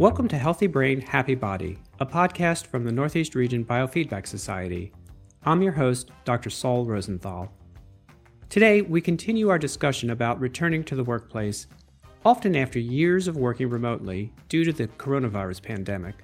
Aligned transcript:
Welcome 0.00 0.28
to 0.28 0.38
Healthy 0.38 0.68
Brain, 0.68 1.02
Happy 1.02 1.34
Body, 1.34 1.76
a 1.98 2.06
podcast 2.06 2.68
from 2.68 2.84
the 2.84 2.90
Northeast 2.90 3.34
Region 3.34 3.66
Biofeedback 3.66 4.26
Society. 4.26 4.92
I'm 5.44 5.60
your 5.60 5.74
host, 5.74 6.10
Dr. 6.24 6.48
Saul 6.48 6.86
Rosenthal. 6.86 7.52
Today, 8.48 8.80
we 8.80 9.02
continue 9.02 9.50
our 9.50 9.58
discussion 9.58 10.08
about 10.08 10.40
returning 10.40 10.84
to 10.84 10.94
the 10.94 11.04
workplace, 11.04 11.66
often 12.24 12.56
after 12.56 12.78
years 12.78 13.28
of 13.28 13.36
working 13.36 13.68
remotely 13.68 14.32
due 14.48 14.64
to 14.64 14.72
the 14.72 14.88
coronavirus 14.88 15.60
pandemic. 15.60 16.14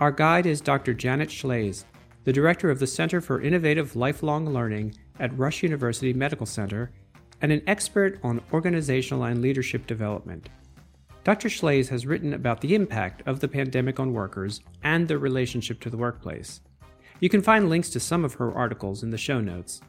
Our 0.00 0.10
guide 0.10 0.46
is 0.46 0.60
Dr. 0.60 0.92
Janet 0.92 1.28
Shlaes, 1.28 1.84
the 2.24 2.32
director 2.32 2.72
of 2.72 2.80
the 2.80 2.88
Center 2.88 3.20
for 3.20 3.40
Innovative 3.40 3.94
Lifelong 3.94 4.52
Learning 4.52 4.96
at 5.20 5.38
Rush 5.38 5.62
University 5.62 6.12
Medical 6.12 6.44
Center 6.44 6.90
and 7.40 7.52
an 7.52 7.62
expert 7.68 8.18
on 8.24 8.42
organizational 8.52 9.22
and 9.22 9.40
leadership 9.40 9.86
development. 9.86 10.48
Dr. 11.22 11.48
Shlaes 11.48 11.88
has 11.88 12.06
written 12.06 12.32
about 12.32 12.62
the 12.62 12.74
impact 12.74 13.22
of 13.26 13.40
the 13.40 13.48
pandemic 13.48 14.00
on 14.00 14.14
workers 14.14 14.62
and 14.82 15.06
their 15.06 15.18
relationship 15.18 15.78
to 15.80 15.90
the 15.90 15.96
workplace. 15.96 16.62
You 17.20 17.28
can 17.28 17.42
find 17.42 17.68
links 17.68 17.90
to 17.90 18.00
some 18.00 18.24
of 18.24 18.34
her 18.34 18.54
articles 18.54 19.02
in 19.02 19.10
the 19.10 19.18
show 19.18 19.40
notes. 19.40 19.82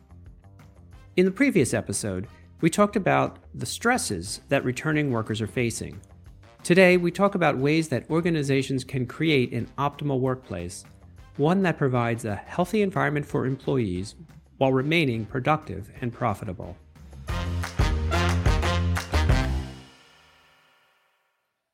In 1.16 1.24
the 1.24 1.32
previous 1.32 1.74
episode, 1.74 2.28
we 2.60 2.70
talked 2.70 2.98
about 2.98 3.40
the 3.56 3.66
stresses 3.66 4.42
that 4.50 4.66
returning 4.66 5.10
workers 5.10 5.42
are 5.42 5.48
facing. 5.48 6.02
Today, 6.64 6.98
we 6.98 7.12
talk 7.12 7.36
about 7.36 7.58
ways 7.58 7.88
that 7.88 8.10
organizations 8.10 8.84
can 8.84 9.08
create 9.08 9.54
an 9.54 9.70
optimal 9.78 10.20
workplace, 10.20 10.84
one 11.38 11.62
that 11.64 11.78
provides 11.78 12.26
a 12.26 12.36
healthy 12.36 12.82
environment 12.82 13.26
for 13.26 13.46
employees 13.46 14.16
while 14.58 14.74
remaining 14.74 15.26
productive 15.26 15.90
and 16.02 16.12
profitable. 16.12 16.76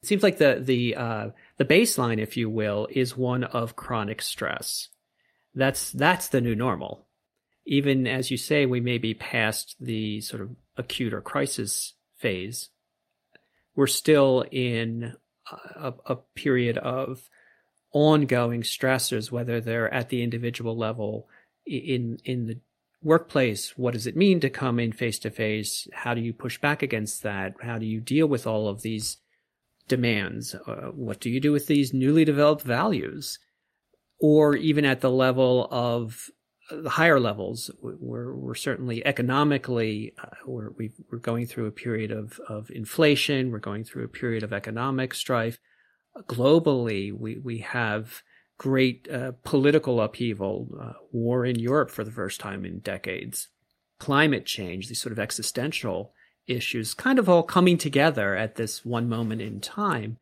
Seems 0.08 0.24
like 0.24 0.38
the 0.38 0.62
the 0.62 0.96
uh, 0.96 1.30
the 1.58 1.66
baseline, 1.66 2.20
if 2.20 2.38
you 2.38 2.50
will, 2.50 2.88
is 2.92 3.18
one 3.18 3.44
of 3.44 3.76
chronic 3.76 4.22
stress. 4.22 4.90
That's 5.54 5.92
that's 5.92 6.30
the 6.30 6.42
new 6.42 6.56
normal. 6.56 7.08
Even 7.66 8.08
as 8.08 8.32
you 8.32 8.38
say, 8.38 8.66
we 8.66 8.80
may 8.80 8.98
be 8.98 9.14
past 9.14 9.76
the 9.80 10.22
sort 10.22 10.42
of 10.42 10.56
acute 10.78 11.14
or 11.14 11.22
crisis 11.22 11.94
phase, 12.18 12.70
we're 13.76 13.88
still 13.88 14.46
in 14.52 15.14
a, 15.76 15.94
a 16.06 16.16
period 16.36 16.78
of 16.78 17.30
ongoing 17.92 18.62
stressors, 18.62 19.32
whether 19.32 19.60
they're 19.60 19.94
at 19.94 20.10
the 20.10 20.24
individual 20.24 20.78
level 20.78 21.28
in 21.66 22.18
in 22.24 22.48
the 22.48 22.60
workplace 23.04 23.78
what 23.78 23.94
does 23.94 24.08
it 24.08 24.16
mean 24.16 24.40
to 24.40 24.50
come 24.50 24.80
in 24.80 24.92
face 24.92 25.20
to 25.20 25.30
face? 25.30 25.88
How 25.94 26.14
do 26.14 26.22
you 26.22 26.34
push 26.34 26.60
back 26.60 26.82
against 26.82 27.24
that? 27.24 27.54
How 27.62 27.78
do 27.78 27.86
you 27.86 28.00
deal 28.00 28.28
with 28.28 28.48
all 28.48 28.68
of 28.68 28.82
these 28.82 29.18
demands 29.88 30.56
uh, 30.56 30.92
what 30.94 31.20
do 31.20 31.30
you 31.30 31.40
do 31.40 31.52
with 31.52 31.68
these 31.68 31.94
newly 31.94 32.26
developed 32.26 32.64
values 32.64 33.40
or 34.20 34.56
even 34.56 34.86
at 34.86 35.02
the 35.02 35.12
level 35.12 35.68
of 35.72 36.30
the 36.70 36.90
higher 36.90 37.20
levels, 37.20 37.72
we're, 37.82 38.36
we're 38.36 38.56
certainly 38.56 39.06
economically, 39.06 40.14
uh, 40.22 40.28
we're, 40.46 40.72
we 40.72 40.92
are 41.14 41.20
going 41.20 41.46
through 41.46 41.66
a 41.66 41.72
period 41.72 42.12
of, 42.12 42.40
of 42.50 42.70
inflation. 42.72 43.52
We're 43.52 43.60
going 43.60 43.84
through 43.84 44.04
a 44.04 44.10
period 44.10 44.44
of 44.44 44.52
economic 44.52 45.14
strife. 45.14 45.60
Globally, 46.24 47.14
we, 47.18 47.38
we 47.38 47.60
have 47.60 48.22
great 48.58 49.08
uh, 49.10 49.34
political 49.44 50.02
upheaval, 50.02 50.68
uh, 50.82 50.94
war 51.12 51.46
in 51.46 51.58
Europe 51.58 51.92
for 51.92 52.04
the 52.04 52.12
first 52.12 52.40
time 52.40 52.66
in 52.66 52.80
decades, 52.80 53.48
climate 54.00 54.46
change, 54.46 54.88
these 54.88 55.02
sort 55.02 55.14
of 55.14 55.20
existential 55.20 56.12
issues 56.48 56.94
kind 56.94 57.20
of 57.20 57.30
all 57.30 57.44
coming 57.44 57.78
together 57.78 58.36
at 58.36 58.56
this 58.56 58.86
one 58.86 59.10
moment 59.10 59.42
in 59.42 59.60
time, 59.60 60.18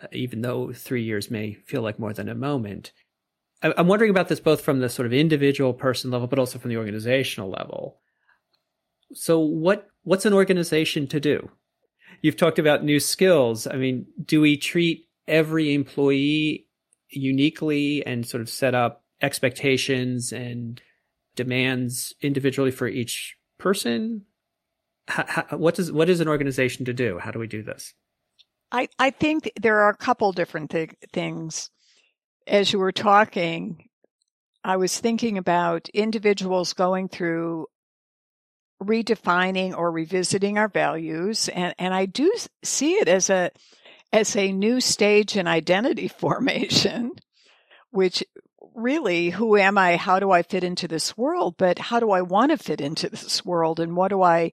uh, 0.00 0.06
even 0.12 0.42
though 0.42 0.72
three 0.72 1.02
years 1.02 1.30
may 1.30 1.54
feel 1.54 1.82
like 1.82 1.98
more 1.98 2.12
than 2.12 2.28
a 2.28 2.34
moment. 2.34 2.92
I'm 3.62 3.86
wondering 3.86 4.10
about 4.10 4.28
this 4.28 4.40
both 4.40 4.60
from 4.60 4.80
the 4.80 4.90
sort 4.90 5.06
of 5.06 5.14
individual 5.14 5.72
person 5.72 6.10
level, 6.10 6.26
but 6.26 6.38
also 6.38 6.58
from 6.58 6.68
the 6.68 6.76
organizational 6.76 7.48
level. 7.48 7.98
So, 9.14 9.38
what 9.38 9.88
what's 10.02 10.26
an 10.26 10.34
organization 10.34 11.06
to 11.08 11.20
do? 11.20 11.50
You've 12.20 12.36
talked 12.36 12.58
about 12.58 12.84
new 12.84 13.00
skills. 13.00 13.66
I 13.66 13.76
mean, 13.76 14.06
do 14.22 14.40
we 14.40 14.58
treat 14.58 15.08
every 15.26 15.72
employee 15.72 16.66
uniquely 17.08 18.04
and 18.04 18.26
sort 18.26 18.42
of 18.42 18.50
set 18.50 18.74
up 18.74 19.02
expectations 19.22 20.32
and 20.32 20.80
demands 21.36 22.12
individually 22.20 22.70
for 22.70 22.86
each 22.86 23.36
person? 23.58 24.26
How, 25.06 25.44
what 25.56 25.74
does 25.74 25.92
what 25.92 26.08
is 26.08 26.20
an 26.20 26.28
organization 26.28 26.84
to 26.86 26.92
do? 26.92 27.18
How 27.18 27.30
do 27.30 27.38
we 27.38 27.46
do 27.46 27.62
this? 27.62 27.94
I 28.72 28.88
I 28.98 29.10
think 29.10 29.50
there 29.60 29.80
are 29.80 29.90
a 29.90 29.96
couple 29.96 30.32
different 30.32 30.70
th- 30.70 30.94
things 31.12 31.70
as 32.46 32.72
you 32.72 32.78
were 32.78 32.92
talking, 32.92 33.88
I 34.62 34.76
was 34.76 34.98
thinking 34.98 35.38
about 35.38 35.88
individuals 35.90 36.72
going 36.72 37.08
through 37.08 37.66
redefining 38.82 39.76
or 39.76 39.90
revisiting 39.90 40.58
our 40.58 40.68
values 40.68 41.48
and, 41.48 41.74
and 41.78 41.94
I 41.94 42.06
do 42.06 42.32
see 42.62 42.94
it 42.94 43.08
as 43.08 43.30
a 43.30 43.50
as 44.12 44.36
a 44.36 44.52
new 44.52 44.80
stage 44.80 45.36
in 45.36 45.46
identity 45.46 46.08
formation 46.18 47.12
which 47.90 48.24
really 48.74 49.30
who 49.30 49.56
am 49.56 49.78
I 49.78 49.96
how 49.96 50.18
do 50.18 50.32
I 50.32 50.42
fit 50.42 50.64
into 50.64 50.88
this 50.88 51.16
world 51.16 51.54
but 51.56 51.78
how 51.78 52.00
do 52.00 52.10
I 52.10 52.22
want 52.22 52.50
to 52.50 52.58
fit 52.58 52.80
into 52.80 53.08
this 53.08 53.44
world 53.44 53.80
and 53.80 53.96
what 53.96 54.08
do 54.08 54.22
I 54.22 54.52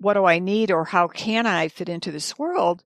what 0.00 0.14
do 0.14 0.24
I 0.24 0.38
need 0.38 0.70
or 0.70 0.84
how 0.84 1.08
can 1.08 1.46
I 1.46 1.68
fit 1.68 1.88
into 1.88 2.10
this 2.10 2.38
world 2.38 2.82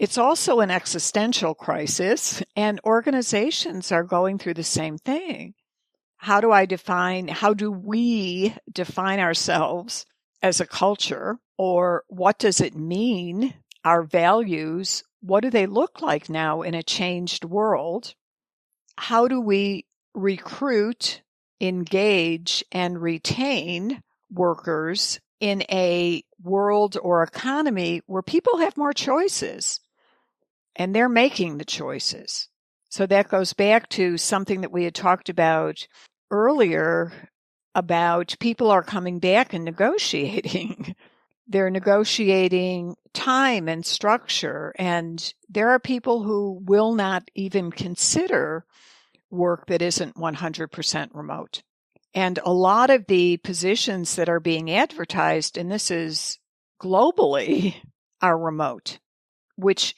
it's 0.00 0.16
also 0.16 0.60
an 0.60 0.70
existential 0.70 1.54
crisis, 1.54 2.42
and 2.56 2.80
organizations 2.86 3.92
are 3.92 4.02
going 4.02 4.38
through 4.38 4.54
the 4.54 4.64
same 4.64 4.96
thing. 4.96 5.52
How 6.16 6.40
do 6.40 6.50
I 6.50 6.64
define, 6.64 7.28
how 7.28 7.52
do 7.52 7.70
we 7.70 8.56
define 8.72 9.20
ourselves 9.20 10.06
as 10.40 10.58
a 10.58 10.66
culture? 10.66 11.36
Or 11.58 12.04
what 12.08 12.38
does 12.38 12.62
it 12.62 12.74
mean? 12.74 13.52
Our 13.84 14.02
values, 14.02 15.04
what 15.20 15.42
do 15.42 15.50
they 15.50 15.66
look 15.66 16.00
like 16.00 16.30
now 16.30 16.62
in 16.62 16.72
a 16.72 16.82
changed 16.82 17.44
world? 17.44 18.14
How 18.96 19.28
do 19.28 19.38
we 19.38 19.84
recruit, 20.14 21.20
engage, 21.60 22.64
and 22.72 23.02
retain 23.02 24.02
workers 24.30 25.20
in 25.40 25.62
a 25.70 26.22
world 26.42 26.96
or 27.02 27.22
economy 27.22 28.02
where 28.06 28.22
people 28.22 28.58
have 28.58 28.76
more 28.76 28.92
choices? 28.92 29.80
and 30.76 30.94
they're 30.94 31.08
making 31.08 31.58
the 31.58 31.64
choices. 31.64 32.48
So 32.88 33.06
that 33.06 33.28
goes 33.28 33.52
back 33.52 33.88
to 33.90 34.16
something 34.16 34.62
that 34.62 34.72
we 34.72 34.84
had 34.84 34.94
talked 34.94 35.28
about 35.28 35.86
earlier 36.30 37.12
about 37.74 38.34
people 38.40 38.70
are 38.70 38.82
coming 38.82 39.18
back 39.18 39.52
and 39.52 39.64
negotiating. 39.64 40.96
they're 41.46 41.70
negotiating 41.70 42.96
time 43.12 43.68
and 43.68 43.84
structure. 43.84 44.72
And 44.76 45.32
there 45.48 45.70
are 45.70 45.78
people 45.78 46.22
who 46.22 46.60
will 46.64 46.94
not 46.94 47.30
even 47.34 47.70
consider 47.70 48.64
work 49.30 49.66
that 49.66 49.82
isn't 49.82 50.16
100% 50.16 51.10
remote. 51.12 51.62
And 52.14 52.38
a 52.44 52.52
lot 52.52 52.90
of 52.90 53.06
the 53.06 53.36
positions 53.38 54.16
that 54.16 54.28
are 54.28 54.40
being 54.40 54.70
advertised, 54.70 55.56
and 55.56 55.70
this 55.70 55.90
is 55.90 56.38
globally, 56.82 57.76
are 58.22 58.38
remote, 58.38 58.98
which 59.56 59.94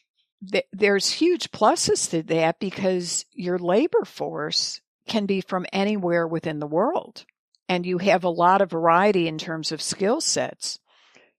th- 0.50 0.66
there's 0.72 1.10
huge 1.10 1.50
pluses 1.50 2.10
to 2.10 2.22
that 2.24 2.60
because 2.60 3.24
your 3.32 3.58
labor 3.58 4.04
force 4.04 4.80
can 5.08 5.26
be 5.26 5.40
from 5.40 5.66
anywhere 5.72 6.26
within 6.28 6.60
the 6.60 6.66
world 6.66 7.24
and 7.72 7.86
you 7.86 7.96
have 7.96 8.24
a 8.24 8.28
lot 8.28 8.60
of 8.60 8.70
variety 8.70 9.26
in 9.26 9.38
terms 9.38 9.72
of 9.72 9.80
skill 9.80 10.20
sets. 10.20 10.78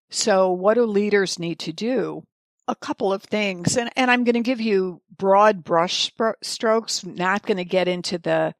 So 0.09 0.51
what 0.51 0.73
do 0.73 0.85
leaders 0.85 1.37
need 1.37 1.59
to 1.59 1.71
do? 1.71 2.23
A 2.67 2.75
couple 2.75 3.13
of 3.13 3.21
things, 3.21 3.77
and, 3.77 3.91
and 3.95 4.09
I'm 4.09 4.23
going 4.23 4.33
to 4.33 4.41
give 4.41 4.59
you 4.59 5.01
broad 5.15 5.63
brush 5.63 6.11
strokes, 6.41 7.05
not 7.05 7.45
going 7.45 7.57
to 7.57 7.65
get 7.65 7.87
into 7.87 8.17
the 8.17 8.55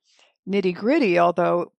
nitty 0.48 0.76
gritty, 0.76 1.18
although 1.18 1.72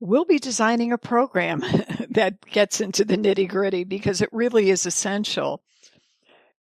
we'll 0.00 0.24
be 0.24 0.38
designing 0.38 0.92
a 0.92 0.98
program 0.98 1.60
that 2.10 2.40
gets 2.46 2.80
into 2.80 3.04
the 3.04 3.16
nitty 3.16 3.48
gritty 3.48 3.84
because 3.84 4.20
it 4.20 4.28
really 4.32 4.70
is 4.70 4.86
essential 4.86 5.62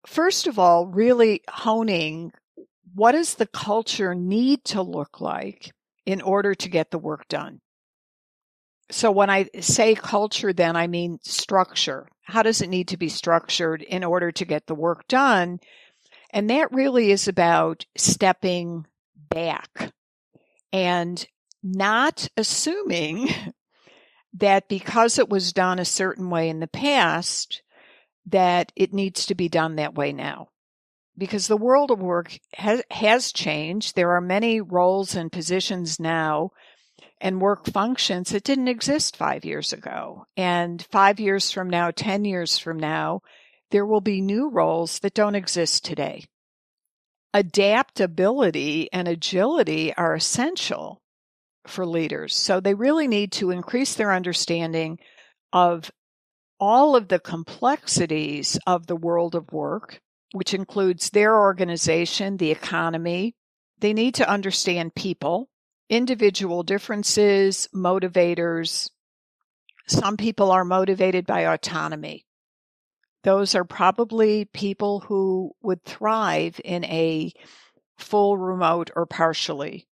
first 0.07 0.47
of 0.47 0.59
all, 0.59 0.87
really 0.87 1.43
honing 1.49 2.33
what 2.95 3.13
does 3.13 3.35
the 3.35 3.47
culture 3.47 4.15
need 4.15 4.65
to 4.65 4.83
look 4.83 5.21
like 5.21 5.73
in 6.07 6.23
order 6.23 6.55
to 6.55 6.69
get 6.69 6.91
the 6.91 6.99
work 6.99 7.27
done? 7.29 7.61
So 8.91 9.11
when 9.11 9.31
I 9.31 9.49
say 9.61 9.95
culture, 9.95 10.53
then 10.53 10.77
I 10.77 10.87
mean 10.87 11.19
structure. 11.23 12.07
How 12.23 12.43
does 12.43 12.63
it 12.63 12.69
need 12.69 12.89
to 12.89 12.97
be 12.97 13.09
structured 13.09 13.83
in 13.83 14.05
order 14.05 14.31
to 14.33 14.45
get 14.45 14.67
the 14.67 14.75
work 14.75 15.09
done? 15.09 15.59
And 16.31 16.51
that 16.51 16.73
really 16.73 17.11
is 17.11 17.27
about 17.27 17.85
stepping 17.97 18.87
back 19.29 19.93
and 20.73 21.27
not 21.65 22.29
assuming 22.37 23.29
that 24.35 24.69
because 24.69 25.19
it 25.19 25.29
was 25.29 25.53
done 25.53 25.79
a 25.79 25.85
certain 25.85 26.29
way 26.31 26.49
in 26.49 26.61
the 26.61 26.69
past, 26.69 27.63
that 28.27 28.71
it 28.77 28.93
needs 28.93 29.27
to 29.27 29.35
be 29.35 29.49
done 29.49 29.77
that 29.77 29.95
way 29.95 30.13
now. 30.13 30.49
because 31.17 31.47
the 31.47 31.57
world 31.57 31.91
of 31.91 32.01
work 32.01 32.39
has, 32.55 32.83
has 32.91 33.33
changed. 33.33 33.95
There 33.95 34.13
are 34.17 34.21
many 34.21 34.61
roles 34.61 35.15
and 35.15 35.31
positions 35.31 36.01
now 36.01 36.51
and 37.21 37.41
work 37.41 37.67
functions 37.67 38.31
that 38.31 38.45
didn't 38.45 38.69
exist 38.69 39.17
five 39.17 39.45
years 39.45 39.73
ago. 39.73 40.27
And 40.37 40.85
five 40.91 41.21
years 41.21 41.51
from 41.51 41.71
now, 41.71 41.91
10 41.91 42.25
years 42.25 42.59
from 42.59 42.79
now, 42.79 43.21
there 43.71 43.87
will 43.87 44.01
be 44.01 44.21
new 44.21 44.51
roles 44.51 44.99
that 45.01 45.15
don't 45.15 45.37
exist 45.37 45.85
today. 45.85 46.25
Adaptability 47.33 48.93
and 48.93 49.09
agility 49.09 49.95
are 49.95 50.15
essential 50.15 51.01
for 51.67 51.87
leaders. 51.87 52.35
So 52.35 52.61
they 52.61 52.75
really 52.75 53.09
need 53.09 53.33
to 53.33 53.51
increase 53.51 53.95
their 53.95 54.13
understanding 54.13 54.99
of 55.53 55.91
all 56.61 56.97
of 56.97 57.09
the 57.09 57.19
complexities 57.19 58.59
of 58.67 58.87
the 58.87 58.97
world 58.97 59.35
of 59.35 59.53
work, 59.53 60.01
which 60.33 60.55
includes 60.55 61.11
their 61.11 61.39
organization, 61.39 62.37
the 62.37 62.51
economy. 62.51 63.35
They 63.79 63.93
need 63.93 64.15
to 64.17 64.29
understand 64.29 64.95
people, 64.95 65.49
individual 65.89 66.63
differences, 66.63 67.69
motivators. 67.75 68.91
Some 69.87 70.17
people 70.17 70.51
are 70.51 70.65
motivated 70.65 71.27
by 71.27 71.41
autonomy. 71.41 72.25
Those 73.25 73.55
are 73.55 73.65
probably 73.65 74.45
people 74.45 75.01
who 75.01 75.53
would 75.63 75.83
thrive 75.85 76.61
in 76.65 76.85
a 76.85 77.33
full 77.99 78.37
remote 78.37 78.91
or 78.95 79.07
partially 79.07 79.87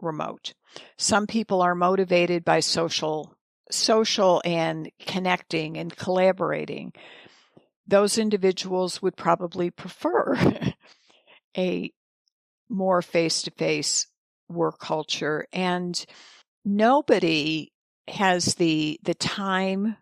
remote. 0.00 0.54
Some 0.98 1.26
people 1.26 1.62
are 1.62 1.74
motivated 1.74 2.44
by 2.44 2.60
social 2.60 3.34
social 3.70 4.40
and 4.44 4.90
connecting 5.06 5.76
and 5.76 5.96
collaborating. 5.96 6.92
Those 7.86 8.16
individuals 8.16 9.02
would 9.02 9.16
probably 9.16 9.70
prefer 9.70 10.36
a 11.58 11.92
more 12.68 13.02
face 13.02 13.42
to 13.42 13.50
face 13.52 14.06
work 14.48 14.78
culture 14.78 15.46
and 15.52 16.04
nobody 16.64 17.72
has 18.08 18.54
the 18.54 19.00
the 19.02 19.14
time 19.14 19.96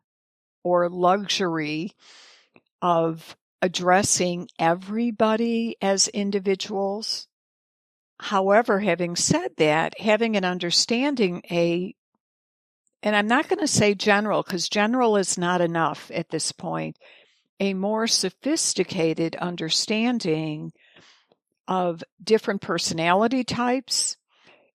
or 0.62 0.88
luxury 0.88 1.92
of 2.82 3.36
addressing 3.62 4.48
everybody 4.58 5.76
as 5.80 6.08
individuals 6.08 7.26
However, 8.24 8.80
having 8.80 9.16
said 9.16 9.50
that, 9.58 10.00
having 10.00 10.34
an 10.34 10.46
understanding, 10.46 11.42
a 11.50 11.94
and 13.02 13.14
I'm 13.14 13.26
not 13.26 13.50
going 13.50 13.58
to 13.58 13.68
say 13.68 13.94
general 13.94 14.42
because 14.42 14.70
general 14.70 15.18
is 15.18 15.36
not 15.36 15.60
enough 15.60 16.10
at 16.10 16.30
this 16.30 16.50
point, 16.50 16.96
a 17.60 17.74
more 17.74 18.06
sophisticated 18.06 19.36
understanding 19.36 20.72
of 21.68 22.02
different 22.22 22.62
personality 22.62 23.44
types, 23.44 24.16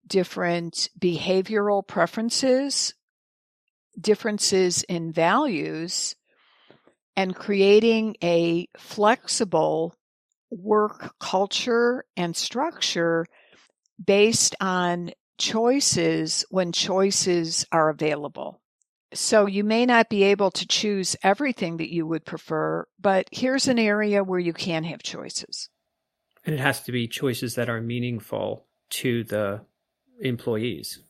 different 0.05 0.87
behavioral 0.99 1.85
preferences, 1.85 2.93
differences 3.99 4.83
in 4.83 5.11
values, 5.11 6.15
and 7.17 7.35
creating 7.35 8.15
a 8.23 8.67
flexible 8.77 9.95
work 10.51 11.15
culture 11.19 12.05
and 12.15 12.35
structure 12.35 13.25
based 14.03 14.55
on 14.59 15.11
choices 15.37 16.45
when 16.49 16.71
choices 16.71 17.65
are 17.71 17.89
available. 17.89 18.61
So 19.13 19.47
you 19.47 19.63
may 19.63 19.85
not 19.85 20.09
be 20.09 20.23
able 20.23 20.51
to 20.51 20.67
choose 20.67 21.15
everything 21.23 21.77
that 21.77 21.91
you 21.91 22.05
would 22.05 22.25
prefer, 22.25 22.85
but 22.99 23.27
here's 23.31 23.67
an 23.67 23.79
area 23.79 24.23
where 24.23 24.39
you 24.39 24.53
can 24.53 24.83
have 24.83 25.01
choices. 25.01 25.69
And 26.45 26.53
it 26.53 26.59
has 26.59 26.83
to 26.83 26.91
be 26.91 27.07
choices 27.07 27.55
that 27.55 27.69
are 27.69 27.81
meaningful 27.81 28.65
to 28.91 29.23
the 29.23 29.61
employees. 30.21 31.03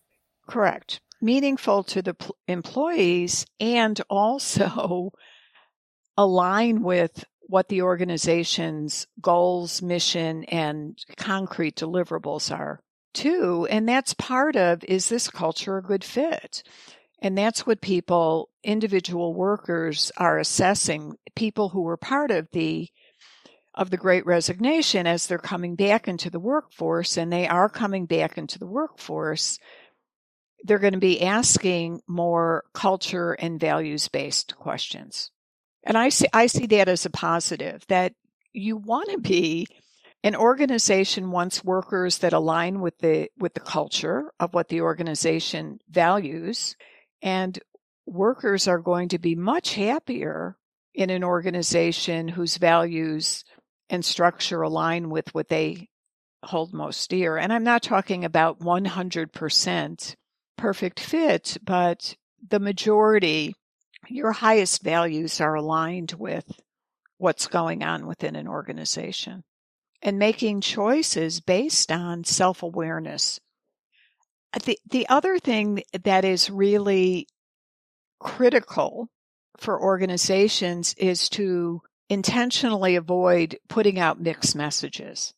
Correct. 0.47 1.01
Meaningful 1.21 1.83
to 1.83 2.01
the 2.01 2.13
pl- 2.13 2.37
employees 2.47 3.45
and 3.59 3.99
also 4.09 5.11
align 6.17 6.81
with 6.81 7.25
what 7.49 7.67
the 7.67 7.81
organization's 7.81 9.07
goals, 9.19 9.81
mission, 9.81 10.43
and 10.45 11.03
concrete 11.17 11.75
deliverables 11.75 12.55
are 12.55 12.79
too. 13.15 13.67
And 13.71 13.89
that's 13.89 14.13
part 14.13 14.55
of 14.55 14.83
is 14.83 15.09
this 15.09 15.29
culture 15.29 15.77
a 15.77 15.83
good 15.83 16.03
fit? 16.03 16.61
And 17.21 17.35
that's 17.35 17.65
what 17.65 17.81
people, 17.81 18.49
individual 18.63 19.33
workers 19.33 20.11
are 20.15 20.37
assessing, 20.37 21.15
people 21.35 21.69
who 21.69 21.81
were 21.81 21.97
part 21.97 22.29
of 22.29 22.47
the 22.51 22.87
of 23.73 23.89
the 23.89 23.97
great 23.97 24.25
resignation 24.25 25.07
as 25.07 25.25
they're 25.25 25.37
coming 25.37 25.75
back 25.75 26.07
into 26.07 26.29
the 26.29 26.39
workforce 26.39 27.17
and 27.17 27.31
they 27.31 27.47
are 27.47 27.69
coming 27.69 28.05
back 28.05 28.37
into 28.37 28.59
the 28.59 28.67
workforce 28.67 29.57
they're 30.63 30.79
going 30.79 30.93
to 30.93 30.99
be 30.99 31.21
asking 31.21 32.01
more 32.07 32.63
culture 32.73 33.33
and 33.33 33.59
values 33.59 34.07
based 34.09 34.55
questions 34.57 35.31
and 35.83 35.97
I 35.97 36.09
see, 36.09 36.27
I 36.33 36.47
see 36.47 36.67
that 36.67 36.89
as 36.89 37.05
a 37.05 37.09
positive 37.09 37.85
that 37.87 38.13
you 38.53 38.77
want 38.77 39.11
to 39.11 39.17
be 39.17 39.67
an 40.23 40.35
organization 40.35 41.31
wants 41.31 41.63
workers 41.63 42.19
that 42.19 42.33
align 42.33 42.81
with 42.81 42.97
the 42.99 43.29
with 43.37 43.53
the 43.53 43.59
culture 43.59 44.31
of 44.39 44.53
what 44.53 44.67
the 44.67 44.81
organization 44.81 45.79
values 45.89 46.75
and 47.21 47.59
workers 48.05 48.67
are 48.67 48.79
going 48.79 49.09
to 49.09 49.19
be 49.19 49.35
much 49.35 49.75
happier 49.75 50.57
in 50.93 51.09
an 51.09 51.23
organization 51.23 52.27
whose 52.27 52.57
values 52.57 53.45
and 53.89 54.03
structure 54.03 54.61
align 54.61 55.09
with 55.09 55.33
what 55.33 55.47
they 55.47 55.87
hold 56.43 56.73
most 56.73 57.09
dear. 57.09 57.37
And 57.37 57.53
i'm 57.53 57.63
not 57.63 57.83
talking 57.83 58.25
about 58.25 58.59
100% 58.59 60.15
perfect 60.57 60.99
fit 60.99 61.57
but 61.63 62.15
the 62.45 62.59
majority 62.59 63.55
your 64.09 64.31
highest 64.31 64.83
values 64.83 65.39
are 65.39 65.55
aligned 65.55 66.13
with 66.13 66.45
what's 67.17 67.47
going 67.47 67.83
on 67.83 68.07
within 68.07 68.35
an 68.35 68.47
organization 68.47 69.43
and 70.01 70.17
making 70.17 70.61
choices 70.61 71.41
based 71.41 71.91
on 71.91 72.23
self 72.23 72.63
awareness. 72.63 73.39
The, 74.65 74.79
the 74.89 75.07
other 75.09 75.37
thing 75.37 75.83
that 76.03 76.25
is 76.25 76.49
really 76.49 77.27
critical 78.19 79.09
for 79.57 79.79
organizations 79.79 80.95
is 80.97 81.29
to 81.29 81.81
intentionally 82.09 82.95
avoid 82.95 83.59
putting 83.67 83.99
out 83.99 84.19
mixed 84.19 84.55
messages. 84.55 85.33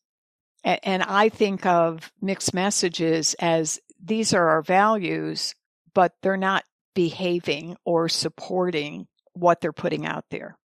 And 0.64 1.02
I 1.02 1.28
think 1.28 1.66
of 1.66 2.12
mixed 2.22 2.54
messages 2.54 3.34
as 3.40 3.80
these 4.02 4.32
are 4.32 4.48
our 4.48 4.62
values, 4.62 5.54
but 5.92 6.12
they're 6.22 6.36
not 6.36 6.64
behaving 6.94 7.76
or 7.84 8.08
supporting 8.08 9.06
what 9.34 9.60
they're 9.60 9.72
putting 9.72 10.06
out 10.06 10.24
there. 10.30 10.56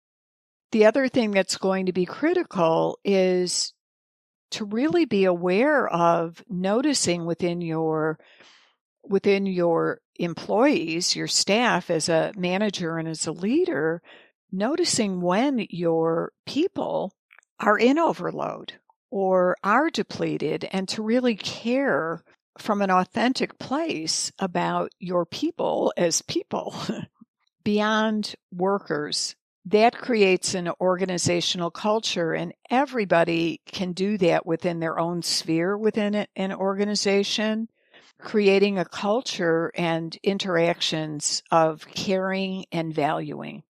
The 0.72 0.86
other 0.86 1.08
thing 1.08 1.32
that's 1.32 1.58
going 1.58 1.86
to 1.86 1.94
be 1.94 2.06
critical 2.06 3.00
is 3.04 3.74
to 4.52 4.66
really 4.66 5.06
be 5.06 5.26
aware 5.26 5.88
of 5.88 6.44
noticing 6.50 7.26
within 7.26 7.62
your 7.62 8.20
within 9.04 9.46
your 9.46 10.02
employees, 10.16 11.16
your 11.16 11.28
staff 11.28 11.90
as 11.90 12.10
a 12.10 12.34
manager 12.36 12.98
and 12.98 13.08
as 13.08 13.26
a 13.26 13.32
leader, 13.32 14.02
noticing 14.52 15.22
when 15.22 15.66
your 15.70 16.34
people 16.46 17.14
are 17.60 17.78
in 17.78 17.98
overload 17.98 18.74
or 19.10 19.56
are 19.64 19.90
depleted 19.90 20.68
and 20.72 20.90
to 20.90 21.02
really 21.02 21.36
care 21.36 22.22
from 22.62 22.82
an 22.82 22.92
authentic 22.92 23.58
place 23.60 24.32
about 24.40 24.92
your 25.00 25.26
people 25.26 25.94
as 25.98 26.22
people 26.22 26.76
beyond 27.64 28.36
workers. 28.52 29.36
That 29.66 29.98
creates 29.98 30.54
an 30.54 30.70
organizational 30.80 31.72
culture, 31.72 32.34
and 32.34 32.54
everybody 32.70 33.60
can 33.66 33.92
do 33.92 34.18
that 34.20 34.46
within 34.46 34.80
their 34.80 34.98
own 34.98 35.22
sphere 35.22 35.78
within 35.78 36.26
an 36.38 36.54
organization, 36.54 37.68
creating 38.18 38.80
a 38.80 38.86
culture 38.86 39.74
and 39.76 40.18
interactions 40.24 41.44
of 41.52 41.86
caring 41.88 42.66
and 42.72 42.94
valuing. 42.94 43.64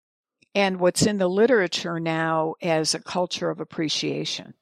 And 0.54 0.80
what's 0.80 1.08
in 1.08 1.18
the 1.18 1.28
literature 1.28 2.00
now 2.00 2.54
as 2.62 2.94
a 2.94 3.00
culture 3.00 3.50
of 3.50 3.60
appreciation. 3.60 4.54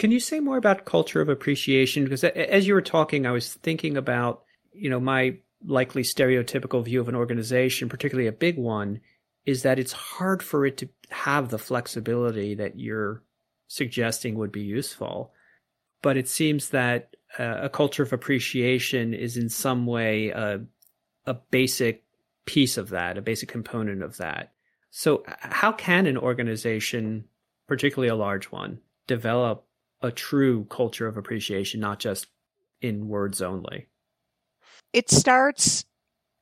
Can 0.00 0.12
you 0.12 0.18
say 0.18 0.40
more 0.40 0.56
about 0.56 0.86
culture 0.86 1.20
of 1.20 1.28
appreciation? 1.28 2.04
Because 2.04 2.24
as 2.24 2.66
you 2.66 2.72
were 2.72 2.80
talking, 2.80 3.26
I 3.26 3.32
was 3.32 3.52
thinking 3.56 3.98
about, 3.98 4.44
you 4.72 4.88
know, 4.88 4.98
my 4.98 5.36
likely 5.62 6.04
stereotypical 6.04 6.82
view 6.82 7.02
of 7.02 7.08
an 7.10 7.14
organization, 7.14 7.90
particularly 7.90 8.26
a 8.26 8.32
big 8.32 8.56
one, 8.56 9.02
is 9.44 9.62
that 9.62 9.78
it's 9.78 9.92
hard 9.92 10.42
for 10.42 10.64
it 10.64 10.78
to 10.78 10.88
have 11.10 11.50
the 11.50 11.58
flexibility 11.58 12.54
that 12.54 12.78
you're 12.78 13.22
suggesting 13.66 14.36
would 14.36 14.50
be 14.50 14.62
useful. 14.62 15.34
But 16.00 16.16
it 16.16 16.28
seems 16.28 16.70
that 16.70 17.14
uh, 17.38 17.58
a 17.60 17.68
culture 17.68 18.02
of 18.02 18.14
appreciation 18.14 19.12
is 19.12 19.36
in 19.36 19.50
some 19.50 19.84
way 19.84 20.30
a, 20.30 20.62
a 21.26 21.34
basic 21.34 22.04
piece 22.46 22.78
of 22.78 22.88
that, 22.88 23.18
a 23.18 23.22
basic 23.22 23.50
component 23.50 24.02
of 24.02 24.16
that. 24.16 24.54
So, 24.88 25.24
how 25.26 25.72
can 25.72 26.06
an 26.06 26.16
organization, 26.16 27.26
particularly 27.68 28.08
a 28.08 28.16
large 28.16 28.46
one, 28.46 28.80
develop 29.06 29.66
a 30.02 30.10
true 30.10 30.64
culture 30.64 31.06
of 31.06 31.16
appreciation, 31.16 31.80
not 31.80 31.98
just 31.98 32.26
in 32.80 33.08
words 33.08 33.42
only? 33.42 33.88
It 34.92 35.10
starts 35.10 35.84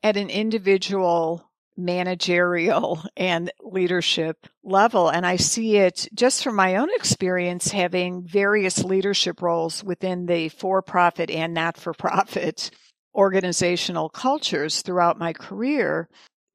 at 0.02 0.16
an 0.16 0.30
individual 0.30 1.48
managerial 1.76 3.02
and 3.16 3.50
leadership 3.62 4.46
level. 4.62 5.08
And 5.08 5.24
I 5.24 5.36
see 5.36 5.76
it 5.76 6.08
just 6.14 6.42
from 6.42 6.56
my 6.56 6.76
own 6.76 6.88
experience 6.94 7.68
having 7.70 8.26
various 8.26 8.84
leadership 8.84 9.40
roles 9.40 9.82
within 9.82 10.26
the 10.26 10.48
for 10.48 10.82
profit 10.82 11.30
and 11.30 11.54
not 11.54 11.76
for 11.76 11.94
profit 11.94 12.70
organizational 13.14 14.08
cultures 14.08 14.82
throughout 14.82 15.18
my 15.18 15.32
career 15.32 16.08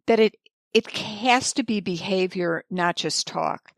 that 0.07 0.19
it, 0.19 0.36
it 0.74 0.89
has 0.91 1.53
to 1.53 1.63
be 1.63 1.79
behavior, 1.81 2.63
not 2.69 2.95
just 2.95 3.27
talk. 3.27 3.73